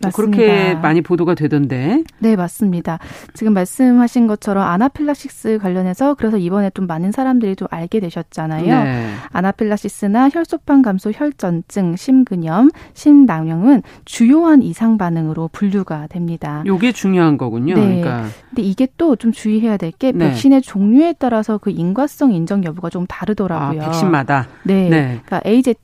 [0.00, 2.04] 뭐 그렇게 많이 보도가 되던데.
[2.18, 2.98] 네, 맞습니다.
[3.34, 8.84] 지금 말씀하신 것처럼 아나필락시스 관련해서 그래서 이번에 좀 많은 사람들이 좀 알게 되셨잖아요.
[8.84, 9.10] 네.
[9.32, 16.62] 아나필락시스나 혈소판 감소 혈전증, 심근염, 심낭염은 주요한 이상 반응으로 분류가 됩니다.
[16.66, 17.74] 요게 중요한 거군요.
[17.74, 18.00] 네.
[18.00, 18.26] 그러니까.
[18.50, 20.28] 근데 이게 또 좀 주의해야 될게 네.
[20.28, 23.82] 백신의 종류에 따라서 그 인과성 인정 여부가 좀 다르더라고요.
[23.82, 24.46] 아, 백신마다.
[24.62, 24.88] 네.
[24.88, 25.20] 네.
[25.24, 25.74] 그러니까 AZ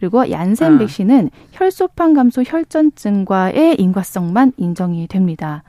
[0.00, 0.78] 그리고 얀센 아.
[0.78, 5.62] 백신은 혈소판 감소 혈전증과의 인과성만 인정이 됩니다.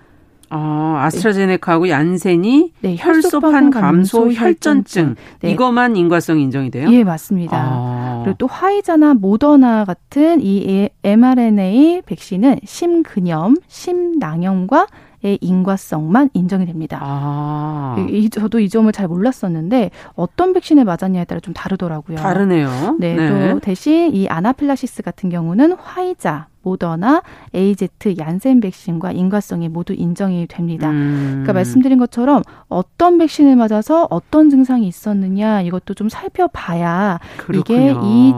[0.50, 5.52] 아, 아스트라제네카하고 얀센이 네, 혈소판 감소 혈전증 네.
[5.52, 6.89] 이것만 인과성 인정이 돼요?
[6.91, 7.58] 예, 맞습니다.
[7.58, 8.22] 아.
[8.24, 14.88] 그리고 또 화이자나 모더나 같은 이 mRNA 백신은 심근염, 심낭염과 의
[15.23, 16.99] 인과성만 인정이 됩니다.
[17.01, 18.05] 아.
[18.10, 22.17] 이, 저도 이 점을 잘 몰랐었는데 어떤 백신에 맞았냐에 따라 좀 다르더라고요.
[22.17, 22.97] 다르네요.
[22.99, 23.51] 네, 네.
[23.51, 27.24] 또 대신 이 아나필라시스 같은 경우는 화이자, 모더나,
[27.56, 30.89] AZ, 얀센 백신과 인과성이 모두 인정이 됩니다.
[30.89, 31.30] 음.
[31.32, 37.62] 그러니까 말씀드린 것처럼 어떤 백신을 맞아서 어떤 증상이 있었느냐 이것도 좀 살펴봐야 그렇군요.
[37.62, 38.34] 이게 이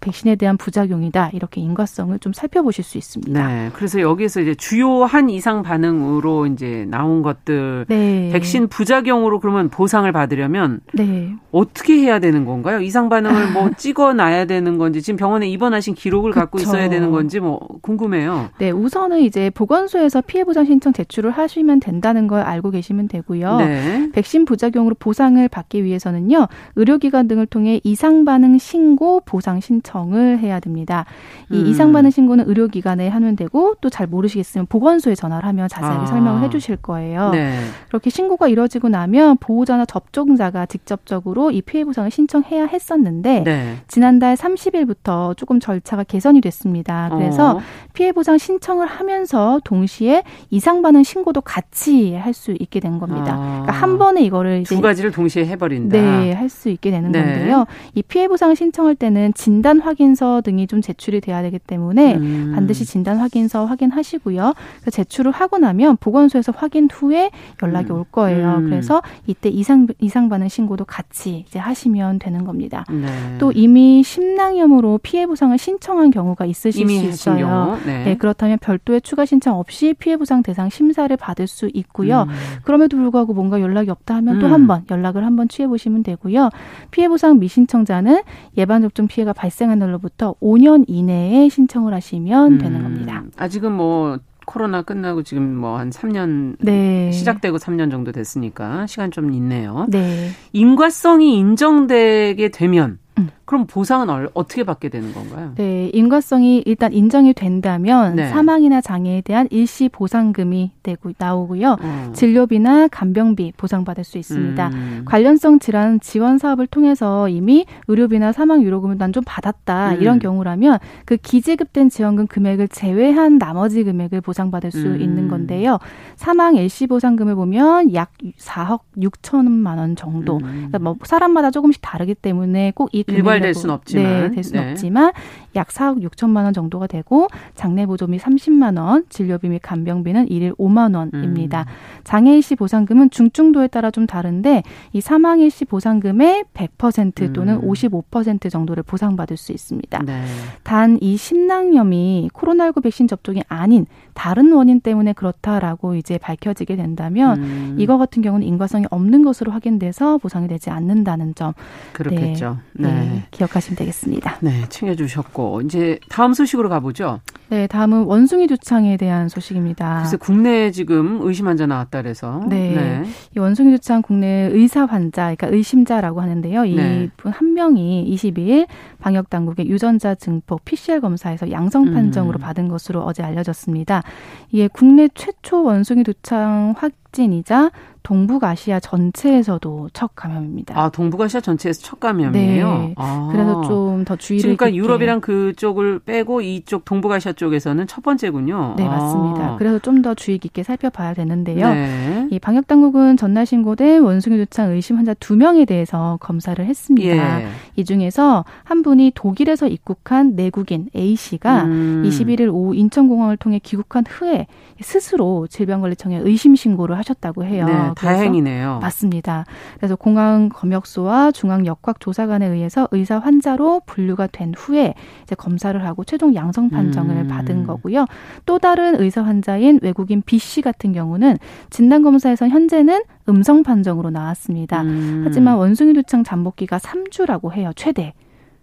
[0.00, 3.46] 백신에 대한 부작용이다 이렇게 인과성을 좀 살펴보실 수 있습니다.
[3.46, 8.30] 네, 그래서 여기서 이제 주요한 이상 반응으로 이제 나온 것들 네.
[8.32, 11.34] 백신 부작용으로 그러면 보상을 받으려면 네.
[11.52, 12.80] 어떻게 해야 되는 건가요?
[12.80, 16.40] 이상 반응을 뭐 찍어놔야 되는 건지 지금 병원에 입원하신 기록을 그쵸.
[16.40, 18.50] 갖고 있어야 되는 건지 뭐 궁금해요.
[18.58, 23.56] 네, 우선은 이제 보건소에서 피해 보상 신청 제출을 하시면 된다는 걸 알고 계시면 되고요.
[23.58, 24.10] 네.
[24.12, 30.60] 백신 부작용으로 보상을 받기 위해서는요 의료기관 등을 통해 이상 반응 신고 보상 신청 신청을 해야
[30.60, 31.04] 됩니다.
[31.50, 31.66] 이 음.
[31.66, 36.06] 이상 반응 신고는 의료기관에 하면 되고 또 잘 모르시겠으면 보건소에 전화를 하면 자세하게 아.
[36.06, 37.30] 설명을 해 주실 거예요.
[37.30, 37.58] 네.
[37.88, 43.76] 그렇게 신고가 이루어지고 나면 보호자나 접종자가 직접적으로 이 피해 보상을 신청해야 했었는데 네.
[43.88, 47.10] 지난달 30일부터 조금 절차가 개선이 됐습니다.
[47.12, 47.62] 그래서 어.
[47.92, 53.32] 피해 보상 신청을 하면서 동시에 이상 반응 신고도 같이 할 수 있게 된 겁니다.
[53.34, 53.62] 아.
[53.64, 55.96] 그러니까 한 번에 이거를 두 가지를 동시에 해버린다.
[56.00, 57.20] 네, 할 수 있게 되는 네.
[57.20, 57.64] 건데요.
[57.94, 62.52] 이 피해 보상 신청할 때는 진단 확인서 등이 좀 제출이 돼야 되기 때문에 음.
[62.54, 64.54] 반드시 진단 확인서 확인하시고요.
[64.92, 67.30] 제출을 하고 나면 보건소에서 확인 후에
[67.62, 67.98] 연락이 음.
[67.98, 68.58] 올 거예요.
[68.58, 68.70] 음.
[68.70, 72.84] 그래서 이때 이상 이상 반응 신고도 같이 이제 하시면 되는 겁니다.
[72.90, 73.06] 네.
[73.38, 77.47] 또 이미 심낭염으로 피해 보상을 신청한 경우가 있으실 수 있어요.
[77.48, 77.78] 경우.
[77.86, 78.04] 네.
[78.04, 78.16] 네.
[78.16, 82.22] 그렇다면 별도의 추가 신청 없이 피해 보상 대상 심사를 받을 수 있고요.
[82.22, 82.28] 음.
[82.62, 84.40] 그럼에도 불구하고 뭔가 연락이 없다 하면 음.
[84.40, 86.50] 또한 번 연락을 한번 취해 보시면 되고요.
[86.90, 88.22] 피해 보상 미신청자는
[88.56, 92.58] 예방 접종 피해가 발생한 날로부터 5년 이내에 신청을 하시면 음.
[92.58, 93.22] 되는 겁니다.
[93.36, 97.12] 아직은 뭐 코로나 끝나고 지금 뭐 한 3년 네.
[97.12, 99.86] 시작되고 3년 정도 됐으니까 시간 좀 있네요.
[99.90, 100.30] 네.
[100.52, 103.28] 인과성이 인정되게 되면 음.
[103.48, 105.52] 그럼 보상은 어떻게 받게 되는 건가요?
[105.56, 108.28] 네, 인과성이 일단 인정이 된다면 네.
[108.28, 111.76] 사망이나 장애에 대한 일시 보상금이 되고 나오고요.
[111.80, 112.12] 어.
[112.14, 114.68] 진료비나 간병비 보상받을 수 있습니다.
[114.68, 115.02] 음.
[115.06, 120.02] 관련성 질환 지원 사업을 통해서 이미 의료비나 사망 유로금을 난 좀 받았다 음.
[120.02, 125.00] 이런 경우라면 그 기지급된 지원금 금액을 제외한 나머지 금액을 보상받을 수 음.
[125.00, 125.78] 있는 건데요.
[126.16, 130.36] 사망 일시 보상금을 보면 약 4억 6천만 원 정도.
[130.36, 130.42] 음.
[130.68, 133.04] 그러니까 뭐 사람마다 조금씩 다르기 때문에 꼭이
[133.38, 134.70] 일괄될 수는 없지만 네, 될 수는 네.
[134.72, 135.12] 없지만
[135.58, 140.96] 약 4억 6천만 원 정도가 되고 장례 보조비 30만 원, 진료비 및 간병비는 일일 5만
[140.96, 141.62] 원입니다.
[141.62, 142.00] 음.
[142.04, 147.68] 장애일시 보상금은 중증도에 따라 좀 다른데 이 사망일시 보상금의 100% 또는 음.
[147.68, 150.02] 55% 정도를 보상받을 수 있습니다.
[150.04, 150.24] 네.
[150.62, 157.76] 단이 심낭염이 코로나19 백신 접종이 아닌 다른 원인 때문에 그렇다라고 이제 밝혀지게 된다면 음.
[157.78, 161.52] 이거 같은 경우는 인과성이 없는 것으로 확인돼서 보상이 되지 않는다는 점
[161.92, 162.58] 그렇겠죠.
[162.72, 163.24] 네, 네.
[163.30, 164.38] 기억하시면 되겠습니다.
[164.40, 167.20] 네, 챙겨주셨고 이제 다음 소식으로 가보죠.
[167.50, 169.98] 네, 다음은 원숭이 두창에 대한 소식입니다.
[169.98, 173.04] 그래서 국내에 지금 의심 환자 나왔다 그래서 네, 네.
[173.34, 176.64] 이 원숭이 두창 국내 의사 환자, 그러니까 의심자라고 하는데요.
[176.66, 177.08] 이분 네.
[177.24, 178.66] 한 명이 22일
[179.00, 182.40] 방역 당국의 유전자 증폭 PCR 검사에서 양성 판정으로 음.
[182.40, 184.02] 받은 것으로 어제 알려졌습니다.
[184.50, 187.70] 이게 국내 최초 원숭이 두창 확 진이자
[188.02, 190.80] 동북아시아 전체에서도 첫 감염입니다.
[190.80, 192.78] 아, 동북아시아 전체에서 첫 감염이에요?
[192.78, 192.94] 네.
[192.96, 193.28] 아.
[193.30, 198.74] 그래서 좀 더 주의를 그러니까 유럽이랑 그쪽을 빼고 이쪽 동북아시아 쪽에서는 첫 번째군요.
[198.78, 199.44] 네, 맞습니다.
[199.44, 199.56] 아.
[199.56, 201.68] 그래서 좀 더 주의 깊게 살펴봐야 되는데요.
[201.74, 202.28] 네.
[202.30, 207.42] 이 방역 당국은 전날 신고된 원숭이 두창 의심 환자 두 명에 대해서 검사를 했습니다.
[207.42, 207.48] 예.
[207.74, 212.04] 이 중에서 한 분이 독일에서 입국한 내국인 A 씨가 음.
[212.06, 214.46] 21일 오후 인천공항을 통해 귀국한 후에
[214.80, 217.66] 스스로 질병관리청에 의심 신고를 하셨다고 해요.
[217.66, 217.94] 네.
[217.96, 218.78] 다행이네요.
[218.80, 219.44] 맞습니다.
[219.76, 226.04] 그래서 공항 검역소와 중앙 역학 조사관에 의해서 의사 환자로 분류가 된 후에 이제 검사를 하고
[226.04, 227.28] 최종 양성 판정을 음.
[227.28, 228.06] 받은 거고요.
[228.46, 231.38] 또 다른 의사 환자인 외국인 B 씨 같은 경우는
[231.70, 234.82] 진단 검사에서 현재는 음성 판정으로 나왔습니다.
[234.82, 235.22] 음.
[235.24, 237.72] 하지만 원숭이 두창 잠복기가 3주라고 해요.
[237.76, 238.14] 최대.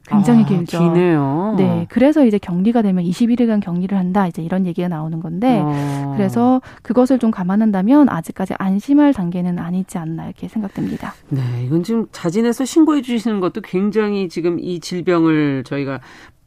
[0.08, 0.80] 굉장히 아, 길죠.
[0.80, 1.56] 기네요.
[1.58, 1.86] 네.
[1.90, 4.28] 그래서 이제 격리가 되면 21일간 격리를 한다.
[4.28, 6.14] 이제 이런 얘기가 나오는 건데 어.
[6.16, 11.14] 그래서 그것을 좀 감안한다면 아직까지 안심할 단계는 아니지 않나 이렇게 생각됩니다.
[11.30, 11.42] 네.
[11.66, 16.00] 이건 지금 자진해서 신고해 주시는 것도 굉장히 지금 이 질병을 저희가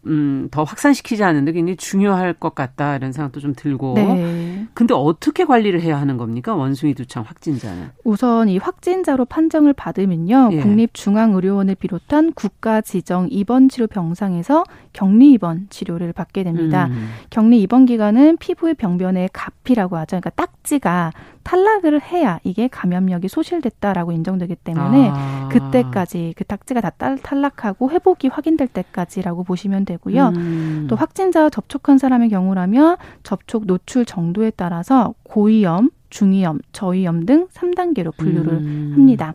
[0.07, 3.95] 음, 더 확산시키지 않는데 굉장히 중요할 것 같다 이런 생각도 좀 들고.
[3.95, 4.67] 네.
[4.75, 6.55] 근데 어떻게 관리를 해야 하는 겁니까?
[6.55, 7.91] 원숭이 두창 확진자는.
[8.05, 10.51] 우선 이 확진자로 판정을 받으면요.
[10.53, 10.61] 예.
[10.61, 16.87] 국립중앙의료원을 비롯한 국가 지정 입원 치료 병상에서 격리 입원 치료를 받게 됩니다.
[16.87, 17.09] 음.
[17.31, 20.21] 격리 입원 기간은 피부의 병변에 가피라고 하죠.
[20.21, 21.13] 그러니까 딱지가
[21.49, 25.49] 탈락을 해야 이게 감염력이 소실됐다라고 인정되기 때문에 아.
[25.51, 30.29] 그때까지 그 딱지가 다 탈락하고 회복이 확인될 때까지라고 보시면 되고요.
[30.29, 30.87] 음.
[30.89, 38.53] 또 확진자와 접촉한 사람의 경우라면 접촉 노출 정도에 따라서 고위험, 중위험, 저위험 등 3단계로 분류를
[38.53, 38.93] 음.
[38.95, 39.35] 합니다.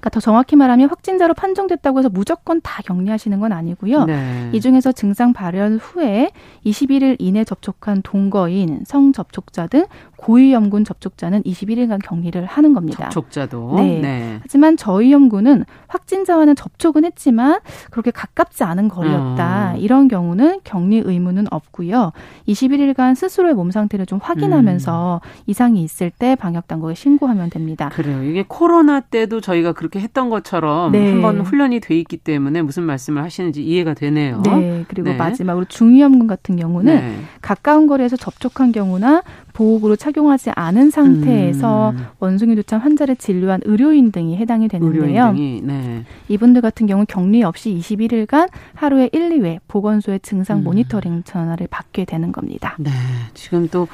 [0.00, 4.04] 그러니까 더 정확히 말하면 확진자로 판정됐다고 해서 무조건 다 격리하시는 건 아니고요.
[4.04, 4.50] 네.
[4.52, 6.30] 이 중에서 증상 발현 후에
[6.64, 13.08] 21일 이내 접촉한 동거인, 성접촉자 등 고위험군 접촉자는 21일간 격리를 하는 겁니다.
[13.08, 13.74] 접촉자도.
[13.76, 14.00] 네.
[14.00, 14.38] 네.
[14.42, 19.72] 하지만 저위험군은 확진자와는 접촉은 했지만 그렇게 가깝지 않은 거리였다.
[19.74, 19.78] 어.
[19.78, 22.12] 이런 경우는 격리 의무는 없고요.
[22.46, 25.42] 21일간 스스로의 몸 상태를 좀 확인하면서 음.
[25.46, 27.88] 이상이 있을 때 방역 당국에 신고하면 됩니다.
[27.92, 28.22] 그래요.
[28.22, 31.10] 이게 코로나 때도 저희가 그 렇게 했던 것처럼 네.
[31.10, 34.42] 한번 훈련이 돼 있기 때문에 무슨 말씀을 하시는지 이해가 되네요.
[34.44, 34.84] 네.
[34.86, 35.16] 그리고 네.
[35.16, 37.16] 마지막으로 중위험군 같은 경우는 네.
[37.40, 39.22] 가까운 거리에서 접촉한 경우나
[39.54, 42.06] 보호구를 착용하지 않은 상태에서 음.
[42.20, 45.32] 원숭이 두창 환자를 진료한 의료인 등이 해당이 되는데요.
[45.32, 46.04] 등이, 네.
[46.28, 50.64] 이분들 같은 경우 격리 없이 21일간 하루에 1, 2회 보건소의 증상 음.
[50.64, 52.76] 모니터링 전화를 받게 되는 겁니다.
[52.78, 52.90] 네.
[53.34, 53.88] 지금 또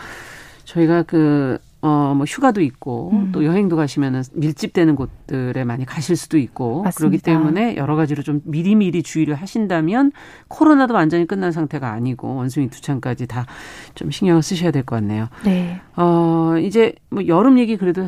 [0.64, 3.30] 저희가 그 어, 뭐 휴가도 있고 음.
[3.30, 6.98] 또 여행도 가시면은 밀집되는 곳 곳들에 많이 가실 수도 있고 맞습니다.
[6.98, 10.12] 그렇기 때문에 여러 가지로 좀 미리미리 주의를 하신다면
[10.48, 13.46] 코로나도 완전히 끝난 상태가 아니고 원숭이 두창까지 다
[13.94, 15.28] 좀 신경을 쓰셔야 될 것 같네요.
[15.44, 15.80] 네.
[15.96, 18.04] 어, 이제 뭐 여름 얘기 그래도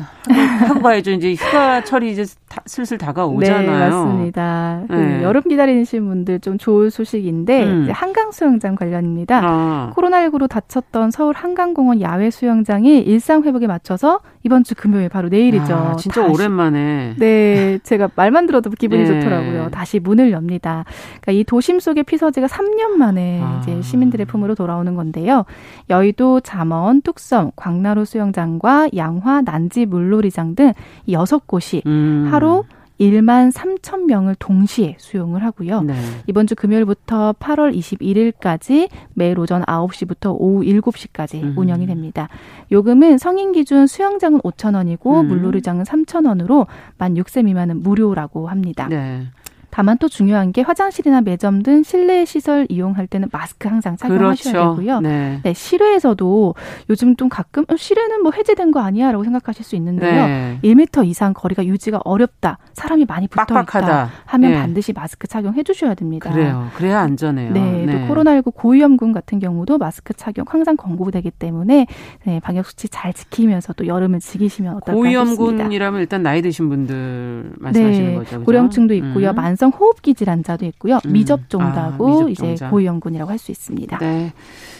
[0.67, 1.11] 하고 가야죠.
[1.11, 3.61] 이제 휴가철이 이제 다, 슬슬 다가오잖아요.
[3.61, 4.83] 네, 맞습니다.
[4.87, 5.17] 그 네.
[5.19, 7.87] 그 여름 기다리시는 분들 좀 좋은 소식인데 음.
[7.91, 9.41] 한강 수영장 관련입니다.
[9.43, 9.93] 아.
[9.95, 15.73] 코로나19로 닫혔던 서울 한강공원 야외 수영장이 일상 회복에 맞춰서 이번 주 금요일 바로 내일이죠.
[15.73, 17.06] 아, 진짜 오랜만에.
[17.17, 19.07] 네, 제가 말만 들어도 기분이 네.
[19.07, 19.69] 좋더라고요.
[19.71, 20.85] 다시 문을 엽니다.
[21.21, 23.61] 그러니까 이 도심 속의 피서지가 3년 만에 아.
[23.61, 25.45] 이제 시민들의 품으로 돌아오는 건데요.
[25.89, 30.73] 여의도, 잠원, 뚝섬, 광나루 수영장과 양화, 난지 물놀이장 등
[31.07, 32.27] 6곳이 음.
[32.31, 32.63] 하루
[32.99, 35.81] 1만 3천 명을 동시에 수용을 하고요.
[35.81, 35.95] 네.
[36.25, 41.53] 이번 주 금요일부터 8월 21일까지 매일 오전 9시부터 오후 7시까지 음.
[41.55, 42.27] 운영이 됩니다.
[42.71, 45.27] 요금은 성인 기준 수영장은 5천 원이고 음.
[45.27, 46.67] 물놀이장은 3천 원으로
[46.97, 48.87] 만 6세 미만은 무료라고 합니다.
[48.89, 49.27] 네.
[49.69, 54.75] 다만 또 중요한 게 화장실이나 매점 등 실내 시설 이용할 때는 마스크 항상 착용하셔야 그렇죠.
[54.75, 54.99] 되고요.
[55.01, 55.39] 네.
[55.43, 55.53] 네.
[55.53, 56.55] 실외에서도
[56.89, 60.27] 요즘 좀 가끔 어, 실외는 뭐 해제된 거 아니야라고 생각하실 수 있는데요.
[60.27, 60.59] 네.
[60.63, 62.57] 1m 이상 거리가 유지가 어렵다.
[62.73, 63.87] 사람이 많이 붙어 빡빡하다.
[63.87, 64.57] 있다 하면 네.
[64.57, 66.31] 반드시 마스크 착용해 주셔야 됩니다.
[66.31, 66.69] 그래요.
[66.75, 67.51] 그래야 안전해요.
[67.53, 67.85] 네.
[67.85, 68.07] 또 네.
[68.07, 71.87] 코로나19 고위험군 같은 경우도 마스크 착용 항상 권고되기 때문에
[72.25, 78.15] 네, 방역 수칙 잘 지키면서 또 여름을 즐기시면 어떨까 고위험군이라면 일단 나이 드신 분들 말씀하시는
[78.15, 78.25] 거죠.
[78.25, 78.43] 그죠?
[78.43, 79.29] 고령층도 있고요.
[79.29, 79.35] 음.
[79.57, 80.99] 만성 호흡기 질환자도 있고요.
[81.05, 81.13] 음.
[81.13, 83.97] 미접종자고 아, 이제 고위험군이라고 할 수 있습니다.
[83.99, 84.33] 네.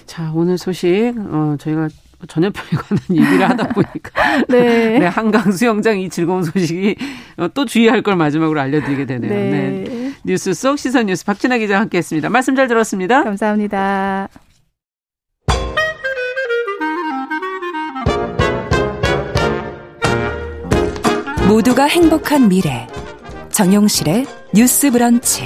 [0.05, 1.89] 자, 오늘 소식 어 저희가
[2.27, 4.99] 전염병에 관한 얘기를 하다 보니까 네.
[4.99, 6.95] 네 한강 수영장 이 즐거운 소식이
[7.37, 9.29] 어, 또 주의할 걸 마지막으로 알려드리게 되네요.
[9.29, 9.83] 네.
[9.87, 10.11] 네.
[10.23, 12.29] 뉴스 속 시선 뉴스 박진아 기자와 함께했습니다.
[12.29, 13.23] 말씀 잘 들었습니다.
[13.23, 14.27] 감사합니다.
[21.47, 22.87] 모두가 행복한 미래
[23.51, 24.25] 정용실의
[24.57, 25.43] 뉴스 브런치.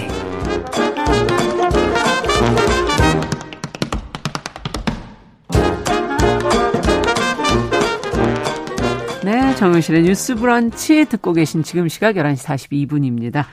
[9.25, 13.43] 네, 정용실의 뉴스 브런치 듣고 계신 지금 시각 11시 42분입니다.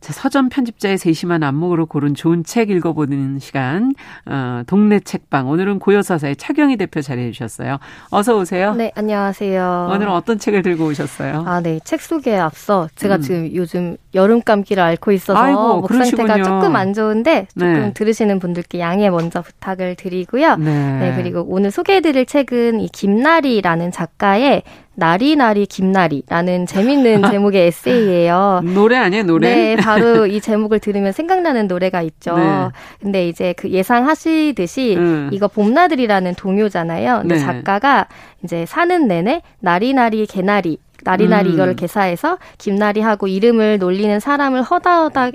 [0.00, 3.92] 자, 서점 편집자의 세심한 안목으로 고른 좋은 책 읽어보는 시간,
[4.24, 5.48] 어, 동네 책방.
[5.48, 7.78] 오늘은 고요사사의 차경희 대표 자리해 주셨어요.
[8.10, 8.74] 어서 오세요.
[8.74, 9.90] 네, 안녕하세요.
[9.90, 11.44] 오늘은 어떤 책을 들고 오셨어요?
[11.46, 11.80] 아, 네.
[11.84, 13.20] 책 소개에 앞서 제가 음.
[13.20, 17.92] 지금 요즘 여름 감기를 앓고 있어서 아이고, 목 상태가 조금 안 좋은데 조금 네.
[17.92, 20.56] 들으시는 분들께 양해 먼저 부탁을 드리고요.
[20.56, 20.98] 네.
[20.98, 24.62] 네 그리고 오늘 소개해드릴 책은 이 김나리라는 작가의
[25.00, 28.60] 나리나리 김나리라는 재밌는 제목의 에세이예요.
[28.74, 29.54] 노래 아니에요, 노래?
[29.54, 32.36] 네, 바로 이 제목을 들으면 생각나는 노래가 있죠.
[32.36, 32.68] 네.
[33.00, 35.30] 근데 이제 그 예상하시듯이 음.
[35.32, 37.20] 이거 봄나들이라는 동요잖아요.
[37.22, 37.40] 근데 네.
[37.40, 38.06] 작가가
[38.44, 41.54] 이제 사는 내내 나리나리 개나리 나리나리 음.
[41.54, 45.30] 이거를 개사해서 김나리하고 이름을 놀리는 사람을 허다허다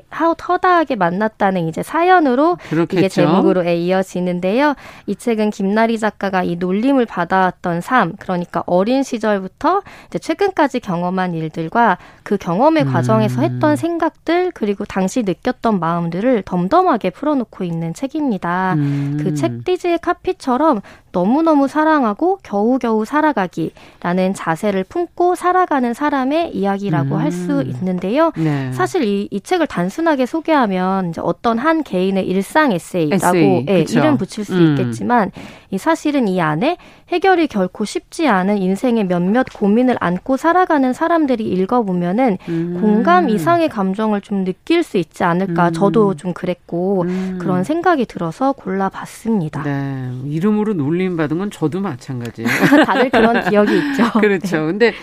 [0.48, 3.00] 허다하게 만났다는 이제 사연으로 그렇겠죠.
[3.00, 4.76] 이게 제목으로 이어지는데요.
[5.08, 11.98] 이 책은 김나리 작가가 이 놀림을 받아왔던 삶, 그러니까 어린 시절부터 이제 최근까지 경험한 일들과
[12.24, 12.92] 그 경험의 음.
[12.92, 18.74] 과정에서 했던 생각들 그리고 당시 느꼈던 마음들을 덤덤하게 풀어놓고 있는 책입니다.
[18.78, 19.20] 음.
[19.22, 27.20] 그책 띠지의 카피처럼 너무너무 사랑하고 겨우겨우 살아가기라는 자세를 품고 살아 가는 사람의 이야기라고 음.
[27.22, 28.34] 할수 있는데요.
[28.36, 28.74] 네.
[28.74, 33.66] 사실 이, 이 책을 단순하게 소개하면 이제 어떤 한 개인의 일상 에세이라고 에세이.
[33.70, 34.72] 예, 이름 붙일 수 음.
[34.72, 35.32] 있겠지만
[35.72, 36.78] 이 사실은 이 안에
[37.10, 42.78] 해결이 결코 쉽지 않은 인생의 몇몇 고민을 안고 살아가는 사람들이 읽어보면은 음.
[42.82, 45.68] 공감 이상의 감정을 좀 느낄 수 있지 않을까.
[45.68, 45.74] 음.
[45.74, 47.38] 저도 좀 그랬고 음.
[47.40, 49.64] 그런 생각이 들어서 골라봤습니다.
[49.64, 50.12] 네.
[50.26, 52.50] 이름으로 놀림 받은 건 저도 마찬가지예요.
[52.86, 54.12] 다들 그런 기억이 있죠.
[54.20, 54.58] 그렇죠.
[54.58, 54.66] 네.
[54.66, 54.94] 근데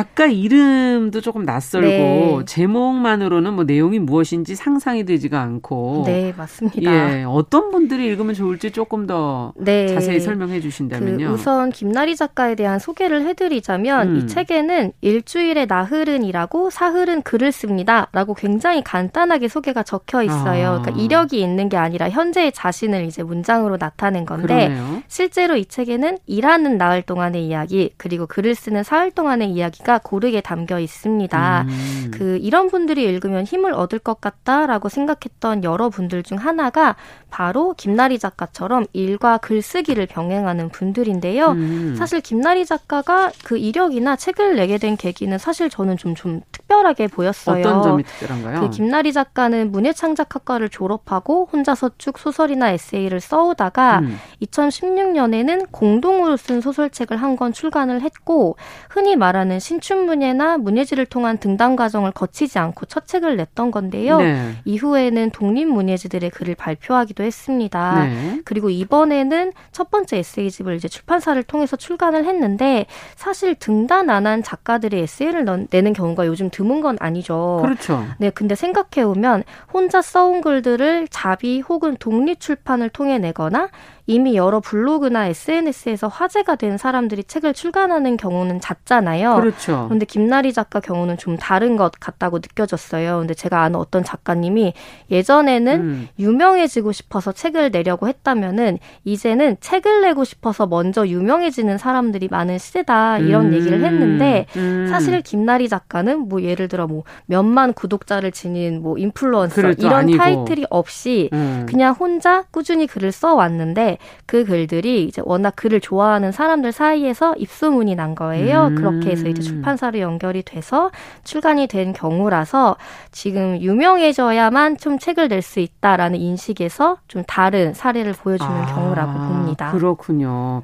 [0.00, 2.44] 작가 이름도 조금 낯설고 네.
[2.46, 6.04] 제목만으로는 뭐 내용이 무엇인지 상상이 되지가 않고.
[6.06, 7.18] 네, 맞습니다.
[7.18, 7.24] 예.
[7.24, 9.88] 어떤 분들이 읽으면 좋을지 조금 더 네.
[9.88, 11.28] 자세히 설명해 주신다면요.
[11.28, 14.16] 그 우선 김나리 작가에 대한 소개를 해드리자면 음.
[14.16, 20.68] 이 책에는 일주일의 나흘은이라고 사흘은 글을 씁니다라고 굉장히 간단하게 소개가 적혀 있어요.
[20.68, 20.80] 아.
[20.80, 25.02] 그러니까 이력이 있는 게 아니라 현재의 자신을 이제 문장으로 나타낸 건데 그러네요.
[25.08, 30.78] 실제로 이 책에는 일하는 나흘 동안의 이야기 그리고 글을 쓰는 사흘 동안의 이야기가 고르게 담겨
[30.78, 31.62] 있습니다.
[31.68, 32.10] 음.
[32.12, 36.96] 그 이런 분들이 읽으면 힘을 얻을 것 같다라고 생각했던 여러 분들 중 하나가
[37.30, 41.52] 바로 김나리 작가처럼 일과 글쓰기를 병행하는 분들인데요.
[41.52, 41.94] 음.
[41.96, 47.60] 사실 김나리 작가가 그 이력이나 책을 내게 된 계기는 사실 저는 좀, 좀 특별하게 보였어요.
[47.66, 48.60] 어떤 점이 특별한가요?
[48.60, 54.18] 그 김나리 작가는 문예창작학과를 졸업하고 혼자서 쭉 소설이나 에세이를 써오다가 음.
[54.42, 58.56] 2016년에는 공동으로 쓴 소설책을 한 권 출간을 했고
[58.90, 64.18] 흔히 말하는 신춘문예나 문예지를 통한 등단 과정을 거치지 않고 첫 책을 냈던 건데요.
[64.18, 64.56] 네.
[64.64, 68.04] 이후에는 독립문예지들의 글을 발표하기도 했습니다.
[68.04, 68.40] 네.
[68.44, 75.00] 그리고 이번에는 첫 번째 에세이집을 이제 출판사를 통해서 출간을 했는데 사실 등단 안 한 작가들의
[75.00, 77.60] 에세이를 내는 경우가 요즘 드문 건 아니죠.
[77.62, 78.04] 그렇죠.
[78.18, 83.70] 네, 근데 생각해 보면 혼자 써온 글들을 자비 혹은 독립 출판을 통해 내거나
[84.10, 89.36] 이미 여러 블로그나 SNS에서 화제가 된 사람들이 책을 출간하는 경우는 잦잖아요.
[89.36, 89.84] 그렇죠.
[89.86, 93.18] 그런데 김나리 작가 경우는 좀 다른 것 같다고 느껴졌어요.
[93.18, 94.74] 근데 제가 아는 어떤 작가님이
[95.12, 96.08] 예전에는 음.
[96.18, 103.46] 유명해지고 싶어서 책을 내려고 했다면은 이제는 책을 내고 싶어서 먼저 유명해지는 사람들이 많은 시대다 이런
[103.46, 103.54] 음.
[103.54, 104.88] 얘기를 했는데 음.
[104.90, 109.86] 사실 김나리 작가는 뭐 예를 들어 뭐 몇만 구독자를 지닌 뭐 인플루언서 그렇죠.
[109.86, 110.18] 이런 아니고.
[110.18, 111.66] 타이틀이 없이 음.
[111.68, 117.94] 그냥 혼자 꾸준히 글을 써 왔는데 그 글들이 이제 워낙 글을 좋아하는 사람들 사이에서 입소문이
[117.96, 118.68] 난 거예요.
[118.68, 118.74] 음.
[118.76, 120.90] 그렇게 해서 이제 출판사로 연결이 돼서
[121.24, 122.76] 출간이 된 경우라서
[123.12, 129.72] 지금 유명해져야만 좀 책을 낼 수 있다라는 인식에서 좀 다른 사례를 보여주는 아, 경우라고 봅니다.
[129.72, 130.62] 그렇군요.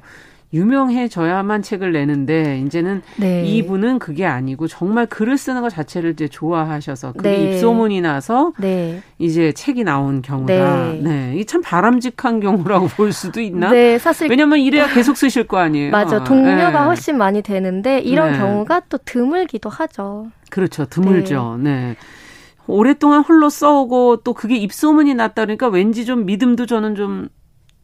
[0.53, 3.43] 유명해져야만 책을 내는데 이제는 네.
[3.45, 7.55] 이분은 그게 아니고 정말 글을 쓰는 것 자체를 이제 좋아하셔서 그게 네.
[7.55, 9.01] 입소문이 나서 네.
[9.19, 10.53] 이제 책이 나온 경우다.
[10.53, 11.01] 네.
[11.03, 11.35] 네.
[11.37, 13.71] 이참 바람직한 경우라고 볼 수도 있나?
[13.71, 15.91] 네, 사실 왜냐면 이래야 계속 쓰실 거 아니에요.
[15.91, 16.23] 맞아.
[16.23, 16.77] 동료가 네.
[16.77, 18.37] 훨씬 많이 되는데 이런 네.
[18.37, 20.27] 경우가 또 드물기도 하죠.
[20.49, 20.85] 그렇죠.
[20.85, 21.59] 드물죠.
[21.61, 21.97] 네.
[22.67, 27.29] 오랫동안 홀로 써오고 또 그게 입소문이 났다 그러니까 왠지 좀 믿음도 저는 좀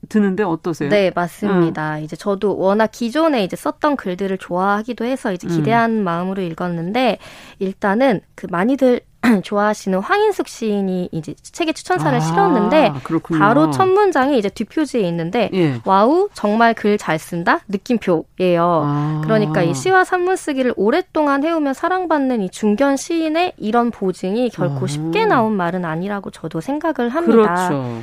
[0.10, 0.90] 드는데 어떠세요?
[0.90, 1.98] 네, 맞습니다.
[1.98, 2.04] 음.
[2.04, 6.04] 이제 저도 워낙 기존에 이제 썼던 글들을 좋아하기도 해서 이제 기대한 음.
[6.04, 7.18] 마음으로 읽었는데
[7.60, 9.02] 일단은 그 많이들
[9.42, 13.40] 좋아하시는 황인숙 시인이 이제 책에 추천사를 아, 실었는데 그렇군요.
[13.40, 15.80] 바로 첫 문장이 이제 뒷표지에 있는데 예.
[15.86, 18.84] 와우 정말 글 잘 쓴다 느낌표예요.
[18.86, 19.22] 아.
[19.24, 24.88] 그러니까 이 시와 산문 쓰기를 오랫동안 해오면 사랑받는 이 중견 시인의 이런 보증이 결코 아.
[24.88, 27.70] 쉽게 나온 말은 아니라고 저도 생각을 합니다.
[27.70, 28.02] 그렇죠.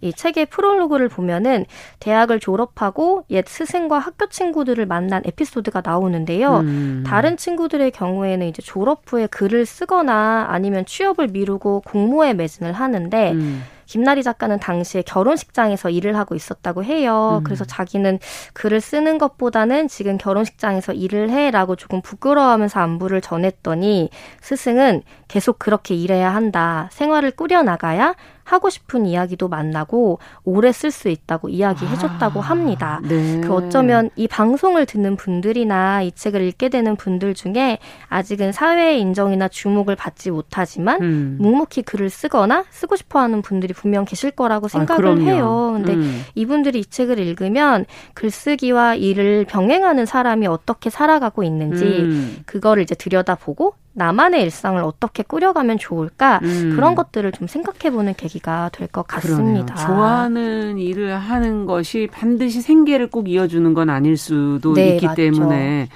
[0.00, 1.64] 이 책의 프롤로그를 보면은
[2.00, 6.58] 대학을 졸업하고 옛 스승과 학교 친구들을 만난 에피소드가 나오는데요.
[6.58, 7.04] 음.
[7.06, 13.62] 다른 친구들의 경우에는 이제 졸업 후에 글을 쓰거나 아니면 취업을 미루고 공모에 매진을 하는데 음.
[13.92, 17.40] 김나리 작가는 당시에 결혼식장에서 일을 하고 있었다고 해요.
[17.40, 17.44] 음.
[17.44, 18.18] 그래서 자기는
[18.54, 24.08] 글을 쓰는 것보다는 지금 결혼식장에서 일을 해라고 조금 부끄러워하면서 안부를 전했더니
[24.40, 26.88] 스승은 계속 그렇게 일해야 한다.
[26.92, 28.14] 생활을 꾸려나가야
[28.44, 33.00] 하고 싶은 이야기도 만나고 오래 쓸 수 있다고 이야기해줬다고 아, 합니다.
[33.04, 33.40] 네.
[33.40, 37.78] 그 어쩌면 이 방송을 듣는 분들이나 이 책을 읽게 되는 분들 중에
[38.08, 41.36] 아직은 사회의 인정이나 주목을 받지 못하지만 음.
[41.40, 45.70] 묵묵히 글을 쓰거나 쓰고 싶어하는 분들이 분명 계실 거라고 아, 생각을 아, 해요.
[45.74, 46.24] 근데 음.
[46.34, 52.42] 이분들이 이 책을 읽으면 글쓰기와 일을 병행하는 사람이 어떻게 살아가고 있는지 음.
[52.46, 56.72] 그거를 이제 들여다보고 나만의 일상을 어떻게 꾸려가면 좋을까 음.
[56.74, 59.74] 그런 것들을 좀 생각해보는 계기가 될 것 같습니다.
[59.74, 59.86] 그러네요.
[59.86, 65.16] 좋아하는 일을 하는 것이 반드시 생계를 꼭 이어주는 건 아닐 수도 네, 있기 맞죠.
[65.16, 65.88] 때문에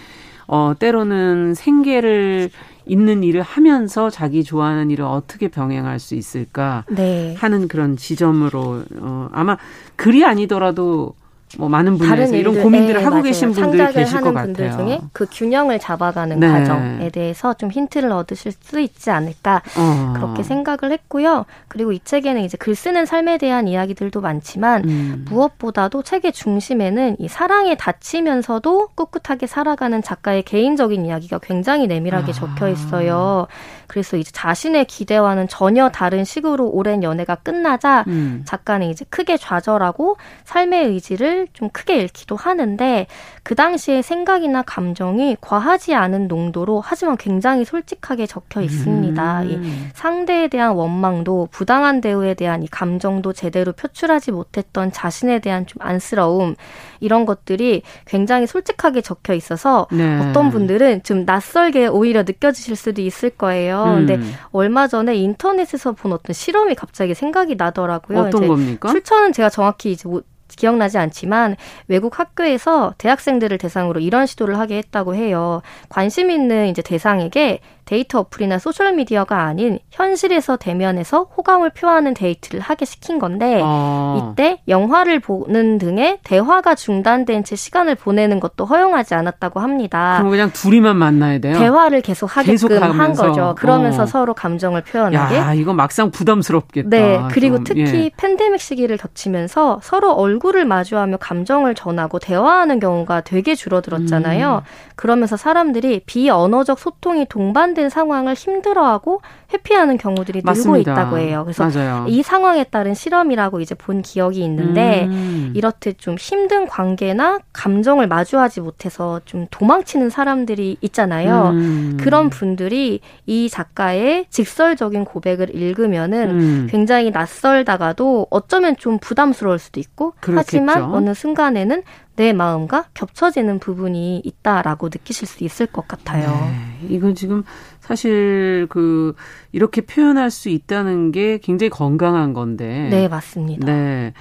[0.47, 2.51] 어 때로는 생계를
[2.87, 7.35] 있는 일을 하면서 자기 좋아하는 일을 어떻게 병행할 수 있을까 네.
[7.37, 9.57] 하는 그런 지점으로 어 아마
[9.97, 11.15] 글이 아니더라도
[11.59, 13.23] 뭐 많은 분들이 이런 고민들을 네, 하고 맞아요.
[13.23, 14.47] 계신 분들이 계실 것 같아요.
[14.47, 16.49] 분들 중에 그 균형을 잡아가는 네.
[16.49, 20.13] 과정에 대해서 좀 힌트를 얻으실 수 있지 않을까 어.
[20.17, 21.47] 그렇게 생각을 했고요.
[21.69, 25.25] 그리고 이 책에는 이제 글 쓰는 삶에 대한 이야기들도 많지만 음.
[25.29, 32.35] 무엇보다도 책의 중심에는 이 사랑에 닫히면서도 꿋꿋하게 살아가는 작가의 개인적인 이야기가 굉장히 내밀하게 아.
[32.35, 33.47] 적혀 있어요.
[33.87, 38.43] 그래서 이제 자신의 기대와는 전혀 다른 식으로 오랜 연애가 끝나자 음.
[38.47, 43.07] 작가는 이제 크게 좌절하고 삶의 의지를 좀 크게 잃기도 하는데
[43.43, 49.43] 그 당시의 생각이나 감정이 과하지 않은 농도로 하지만 굉장히 솔직하게 적혀 있습니다.
[49.43, 49.47] 음.
[49.49, 55.80] 이 상대에 대한 원망도 부당한 대우에 대한 이 감정도 제대로 표출하지 못했던 자신에 대한 좀
[55.80, 56.57] 안쓰러움
[57.01, 60.19] 이런 것들이 굉장히 솔직하게 적혀 있어서 네.
[60.21, 63.85] 어떤 분들은 좀 낯설게 오히려 느껴지실 수도 있을 거예요.
[63.85, 64.07] 음.
[64.07, 64.21] 근데
[64.53, 68.21] 얼마 전에 인터넷에서 본 어떤 실험이 갑자기 생각이 나더라고요.
[68.21, 68.91] 어떤 겁니까?
[68.91, 70.09] 출처는 제가 정확히 이제
[70.49, 71.57] 기억나지 않지만
[71.89, 75.63] 외국 학교에서 대학생들을 대상으로 이런 시도를 하게 했다고 해요.
[75.89, 82.84] 관심 있는 이제 대상에게 데이트 어플이나 소셜 미디어가 아닌 현실에서 대면해서 호감을 표하는 데이트를 하게
[82.84, 84.32] 시킨 건데 아.
[84.32, 90.16] 이때 영화를 보는 등의 대화가 중단된 채 시간을 보내는 것도 허용하지 않았다고 합니다.
[90.18, 91.57] 그럼 그냥 둘이만 만나야 돼요?
[91.57, 93.55] 대화를 계속 하게끔 계속 한 거죠.
[93.57, 94.07] 그러면서 어.
[94.07, 95.37] 서로 감정을 표현하게.
[95.37, 96.89] 야, 이거 막상 부담스럽겠다.
[96.89, 98.11] 네, 그리고 좀, 특히 예.
[98.16, 104.62] 팬데믹 시기를 겹치면서 서로 얼굴을 마주하며 감정을 전하고 대화하는 경우가 되게 줄어들었잖아요.
[104.64, 104.93] 음.
[104.97, 109.20] 그러면서 사람들이 비언어적 소통이 동반 된 상황을 힘들어하고
[109.53, 111.43] 회피하는 경우들이 늘고 있다고 해요.
[111.45, 112.07] 그래서 맞아요.
[112.09, 115.53] 이 상황에 따른 실험이라고 이제 본 기억이 있는데 음.
[115.55, 121.51] 이렇듯 좀 힘든 관계나 감정을 마주하지 못해서 좀 도망치는 사람들이 있잖아요.
[121.51, 121.97] 음.
[122.01, 126.68] 그런 분들이 이 작가의 직설적인 고백을 읽으면은 음.
[126.70, 130.39] 굉장히 낯설다가도 어쩌면 좀 부담스러울 수도 있고 그렇겠죠.
[130.39, 131.83] 하지만 어느 순간에는
[132.17, 136.29] 내 마음과 겹쳐지는 부분이 있다라고 느끼실 수 있을 것 같아요.
[136.29, 137.45] 네, 이건 지금
[137.81, 139.14] 사실 그
[139.53, 142.89] 이렇게 표현할 수 있다는 게 굉장히 건강한 건데.
[142.91, 143.67] 네, 맞습니다.
[143.67, 144.12] 네.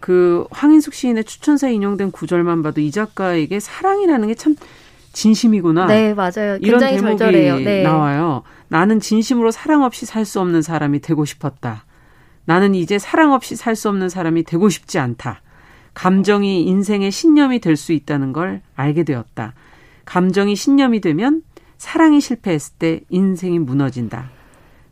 [0.00, 4.54] 그 황인숙 시인의 추천사에 인용된 구절만 봐도 이 작가에게 사랑이라는 게 참
[5.12, 5.86] 진심이구나.
[5.86, 6.58] 네, 맞아요.
[6.60, 7.64] 이런 대목이.
[7.64, 7.82] 네.
[7.82, 8.42] 나와요.
[8.68, 11.84] 나는 진심으로 사랑 없이 살 수 없는 사람이 되고 싶었다.
[12.44, 15.40] 나는 이제 사랑 없이 살 수 없는 사람이 되고 싶지 않다.
[15.94, 19.54] 감정이 인생의 신념이 될 수 있다는 걸 알게 되었다.
[20.04, 21.42] 감정이 신념이 되면
[21.76, 24.30] 사랑이 실패했을 때 인생이 무너진다.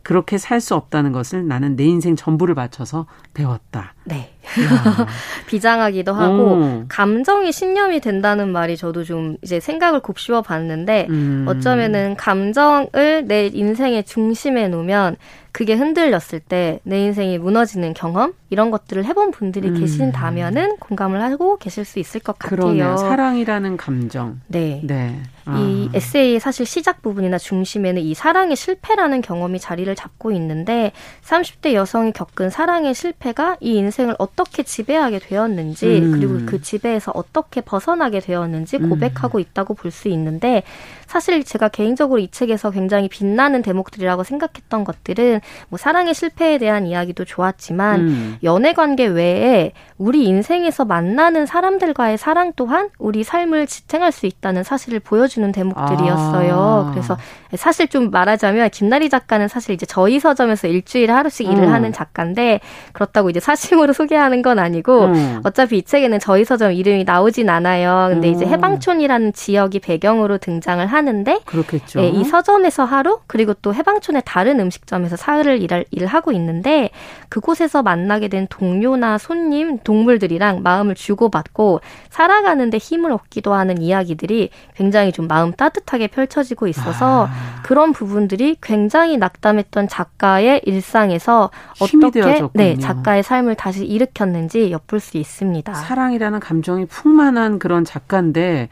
[0.03, 3.93] 그렇게 살 수 없다는 것을 나는 내 인생 전부를 바쳐서 배웠다.
[4.05, 4.33] 네.
[5.47, 6.85] 비장하기도 하고 오.
[6.87, 11.45] 감정이 신념이 된다는 말이 저도 좀 이제 생각을 곱씹어 봤는데 음.
[11.47, 15.17] 어쩌면은 감정을 내 인생의 중심에 놓으면
[15.57, 19.79] 그게 흔들렸을 때 내 인생이 무너지는 경험 이런 것들을 해본 분들이 음.
[19.79, 22.59] 계신다면은 공감을 하고 계실 수 있을 것 같아요.
[22.59, 22.97] 그러네요.
[22.97, 24.39] 사랑이라는 감정.
[24.47, 24.81] 네.
[24.83, 25.19] 네.
[25.45, 25.57] 아.
[25.59, 30.91] 이 에세이의 사실 시작 부분이나 중심에는 이 사랑의 실패라는 경험이 자리를 잡고 있는데
[31.25, 36.11] 30대 여성이 겪은 사랑의 실패가 이 인생을 어떻게 지배하게 되었는지 음.
[36.11, 38.89] 그리고 그 지배에서 어떻게 벗어나게 되었는지 음.
[38.89, 40.63] 고백하고 있다고 볼 수 있는데
[41.07, 45.39] 사실 제가 개인적으로 이 책에서 굉장히 빛나는 대목들이라고 생각했던 것들은
[45.69, 48.37] 뭐 사랑의 실패에 대한 이야기도 좋았지만 음.
[48.43, 54.99] 연애 관계 외에 우리 인생에서 만나는 사람들과의 사랑 또한 우리 삶을 지탱할 수 있다는 사실을
[54.99, 56.55] 보여주는 대목들이었어요.
[56.87, 56.91] 아.
[56.91, 57.17] 그래서
[57.55, 61.53] 사실 좀 말하자면 김나리 작가는 사실 이제 저희 서점에서 일주일에 하루씩 음.
[61.53, 62.59] 일을 하는 작가인데
[62.91, 65.41] 그렇다고 이제 사심으로 소개하는 건 아니고 음.
[65.45, 68.09] 어차피 이 책에는 저희 서점 이름이 나오진 않아요.
[68.11, 68.49] 근데 이제 음.
[68.49, 72.01] 해방촌이라는 지역이 배경으로 등장을 하 는데 그렇겠죠.
[72.01, 76.89] 예, 이 서점에서 하루 그리고 또 해방촌의 다른 음식점에서 사흘을 일을, 일을 하고 있는데
[77.29, 85.27] 그곳에서 만나게 된 동료나 손님, 동물들이랑 마음을 주고받고 살아가는데 힘을 얻기도 하는 이야기들이 굉장히 좀
[85.27, 87.61] 마음 따뜻하게 펼쳐지고 있어서 아.
[87.63, 95.73] 그런 부분들이 굉장히 낙담했던 작가의 일상에서 어떻게 네, 작가의 삶을 다시 일으켰는지 엿볼 수 있습니다.
[95.73, 98.69] 사랑이라는 감정이 풍만한 그런 작가인데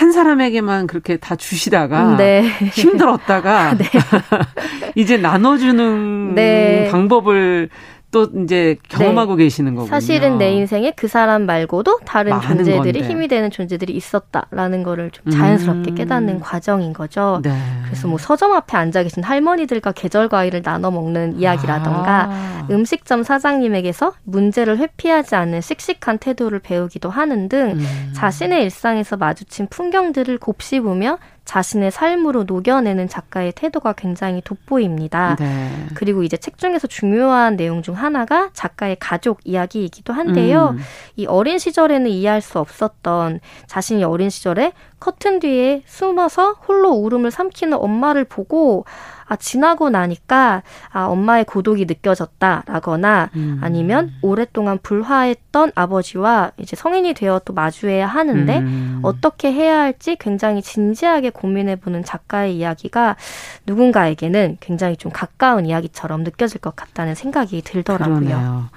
[0.00, 2.40] 한 사람에게만 그렇게 다 주시다가 네.
[2.72, 3.84] 힘들었다가 네.
[4.96, 6.88] 이제 나눠주는 네.
[6.90, 7.68] 방법을
[8.10, 9.44] 또 이제 경험하고 네.
[9.44, 9.90] 계시는 거군요.
[9.90, 13.00] 사실은 내 인생에 그 사람 말고도 다른 존재들이 건데.
[13.00, 15.94] 힘이 되는 존재들이 있었다라는 거를 좀 자연스럽게 음.
[15.94, 17.40] 깨닫는 과정인 거죠.
[17.42, 17.52] 네.
[17.84, 22.66] 그래서 뭐 서점 앞에 앉아 계신 할머니들과 계절 과일을 나눠 먹는 이야기라던가 아.
[22.70, 28.12] 음식점 사장님에게서 문제를 회피하지 않는 씩씩한 태도를 배우기도 하는 등 음.
[28.14, 31.18] 자신의 일상에서 마주친 풍경들을 곱씹으며
[31.50, 35.34] 자신의 삶으로 녹여내는 작가의 태도가 굉장히 돋보입니다.
[35.40, 35.68] 네.
[35.94, 40.76] 그리고 이제 책 중에서 중요한 내용 중 하나가 작가의 가족 이야기이기도 한데요.
[40.76, 40.78] 음.
[41.16, 47.76] 이 어린 시절에는 이해할 수 없었던 자신이 어린 시절에 커튼 뒤에 숨어서 홀로 울음을 삼키는
[47.78, 48.84] 엄마를 보고
[49.30, 53.60] 아, 지나고 나니까 아, 엄마의 고독이 느껴졌다라거나 음.
[53.62, 58.98] 아니면 오랫동안 불화했던 아버지와 이제 성인이 되어 또 마주해야 하는데 음.
[59.02, 63.14] 어떻게 해야 할지 굉장히 진지하게 고민해보는 작가의 이야기가
[63.66, 68.18] 누군가에게는 굉장히 좀 가까운 이야기처럼 느껴질 것 같다는 생각이 들더라고요.
[68.18, 68.68] 그러네요.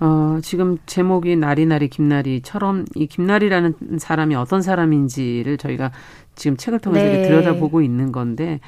[0.00, 5.92] 어, 지금 제목이 나리나리 김나리처럼 이 김나리라는 사람이 어떤 사람인지를 저희가
[6.34, 7.22] 지금 책을 통해서 네.
[7.28, 8.60] 들여다보고 있는 건데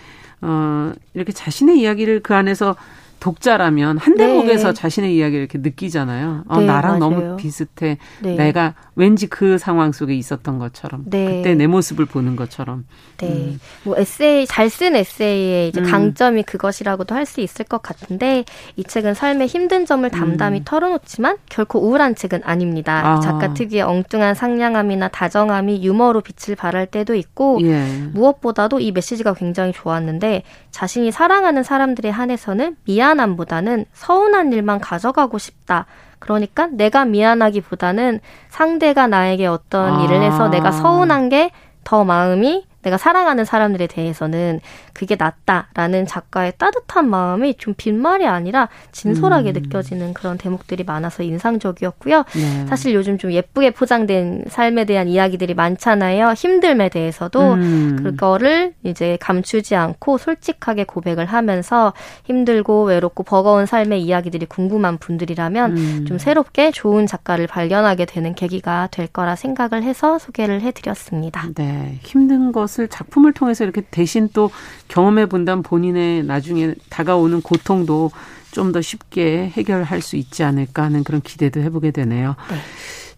[0.45, 2.77] 어, 이렇게 자신의 이야기를 그 안에서
[3.25, 4.75] 독자라면 한 대목에서 네.
[4.75, 6.45] 자신의 이야기를 이렇게 느끼잖아요.
[6.47, 6.99] 어, 네, 나랑 맞아요.
[6.99, 7.97] 너무 비슷해.
[8.21, 8.35] 네.
[8.37, 11.37] 내가 왠지 그 상황 속에 있었던 것처럼 네.
[11.39, 12.85] 그때 내 모습을 보는 것처럼.
[13.17, 13.29] 네.
[13.29, 13.61] 음.
[13.85, 15.91] 뭐 에세이 잘 쓴 에세이의 이제 음.
[15.91, 18.45] 강점이 그것이라고도 할 수 있을 것 같은데
[18.77, 20.65] 이 책은 삶의 힘든 점을 담담히 음.
[20.67, 23.01] 털어놓지만 결코 우울한 책은 아닙니다.
[23.07, 23.21] 아.
[23.21, 27.87] 작가 특유의 엉뚱한 상냥함이나 다정함이 유머로 빛을 발할 때도 있고 예.
[28.13, 35.87] 무엇보다도 이 메시지가 굉장히 좋았는데 자신이 사랑하는 사람들에 한해서는 미안 함보다는 서운한 일만 가져가고 싶다.
[36.19, 40.05] 그러니까 내가 미안하기보다는 상대가 나에게 어떤 아.
[40.05, 41.51] 일을 해서 내가 서운한 게
[41.85, 44.61] 더 마음이 내가 사랑하는 사람들에 대해서는
[44.95, 49.53] 그게 낫다라는 작가의 따뜻한 마음이 좀 빈말이 아니라 진솔하게 음.
[49.55, 52.25] 느껴지는 그런 대목들이 많아서 인상적이었고요.
[52.35, 52.67] 네.
[52.67, 56.31] 사실 요즘 좀 예쁘게 포장된 삶에 대한 이야기들이 많잖아요.
[56.31, 58.01] 힘듦에 대해서도 음.
[58.03, 61.93] 그거를 이제 감추지 않고 솔직하게 고백을 하면서
[62.25, 66.05] 힘들고 외롭고 버거운 삶의 이야기들이 궁금한 분들이라면 음.
[66.07, 71.49] 좀 새롭게 좋은 작가를 발견하게 되는 계기가 될 거라 생각을 해서 소개를 해드렸습니다.
[71.55, 74.51] 네, 힘든 것 것을 작품을 통해서 이렇게 대신 또
[74.89, 78.11] 경험해 본다면 본인의 나중에 다가오는 고통도
[78.55, 82.37] 좀 더 쉽게 해결할 수 있지 않을까 하는 그런 기대도 해보게 되네요.
[82.51, 82.57] 네.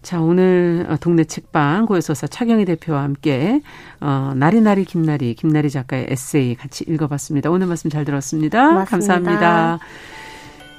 [0.01, 3.61] 자, 오늘 어, 동네 책방 고해소사 차경희 대표와 함께
[3.99, 7.49] 어, 나리나리 김나리 김나리 작가의 에세이 같이 읽어봤습니다.
[7.49, 8.69] 오늘 말씀 잘 들었습니다.
[8.69, 9.13] 고맙습니다.
[9.13, 9.79] 감사합니다.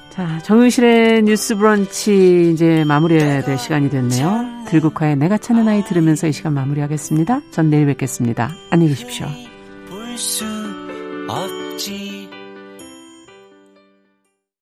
[0.09, 4.65] 자, 정윤실의 뉴스 브런치 이제 마무리해야 될 시간이 됐네요.
[4.67, 7.41] 들국화의 내가 찾는 아이 들으면서 이 시간 마무리하겠습니다.
[7.51, 8.49] 전 내일 뵙겠습니다.
[8.71, 9.27] 안녕히 계십시오.
[11.31, 12.08] あっち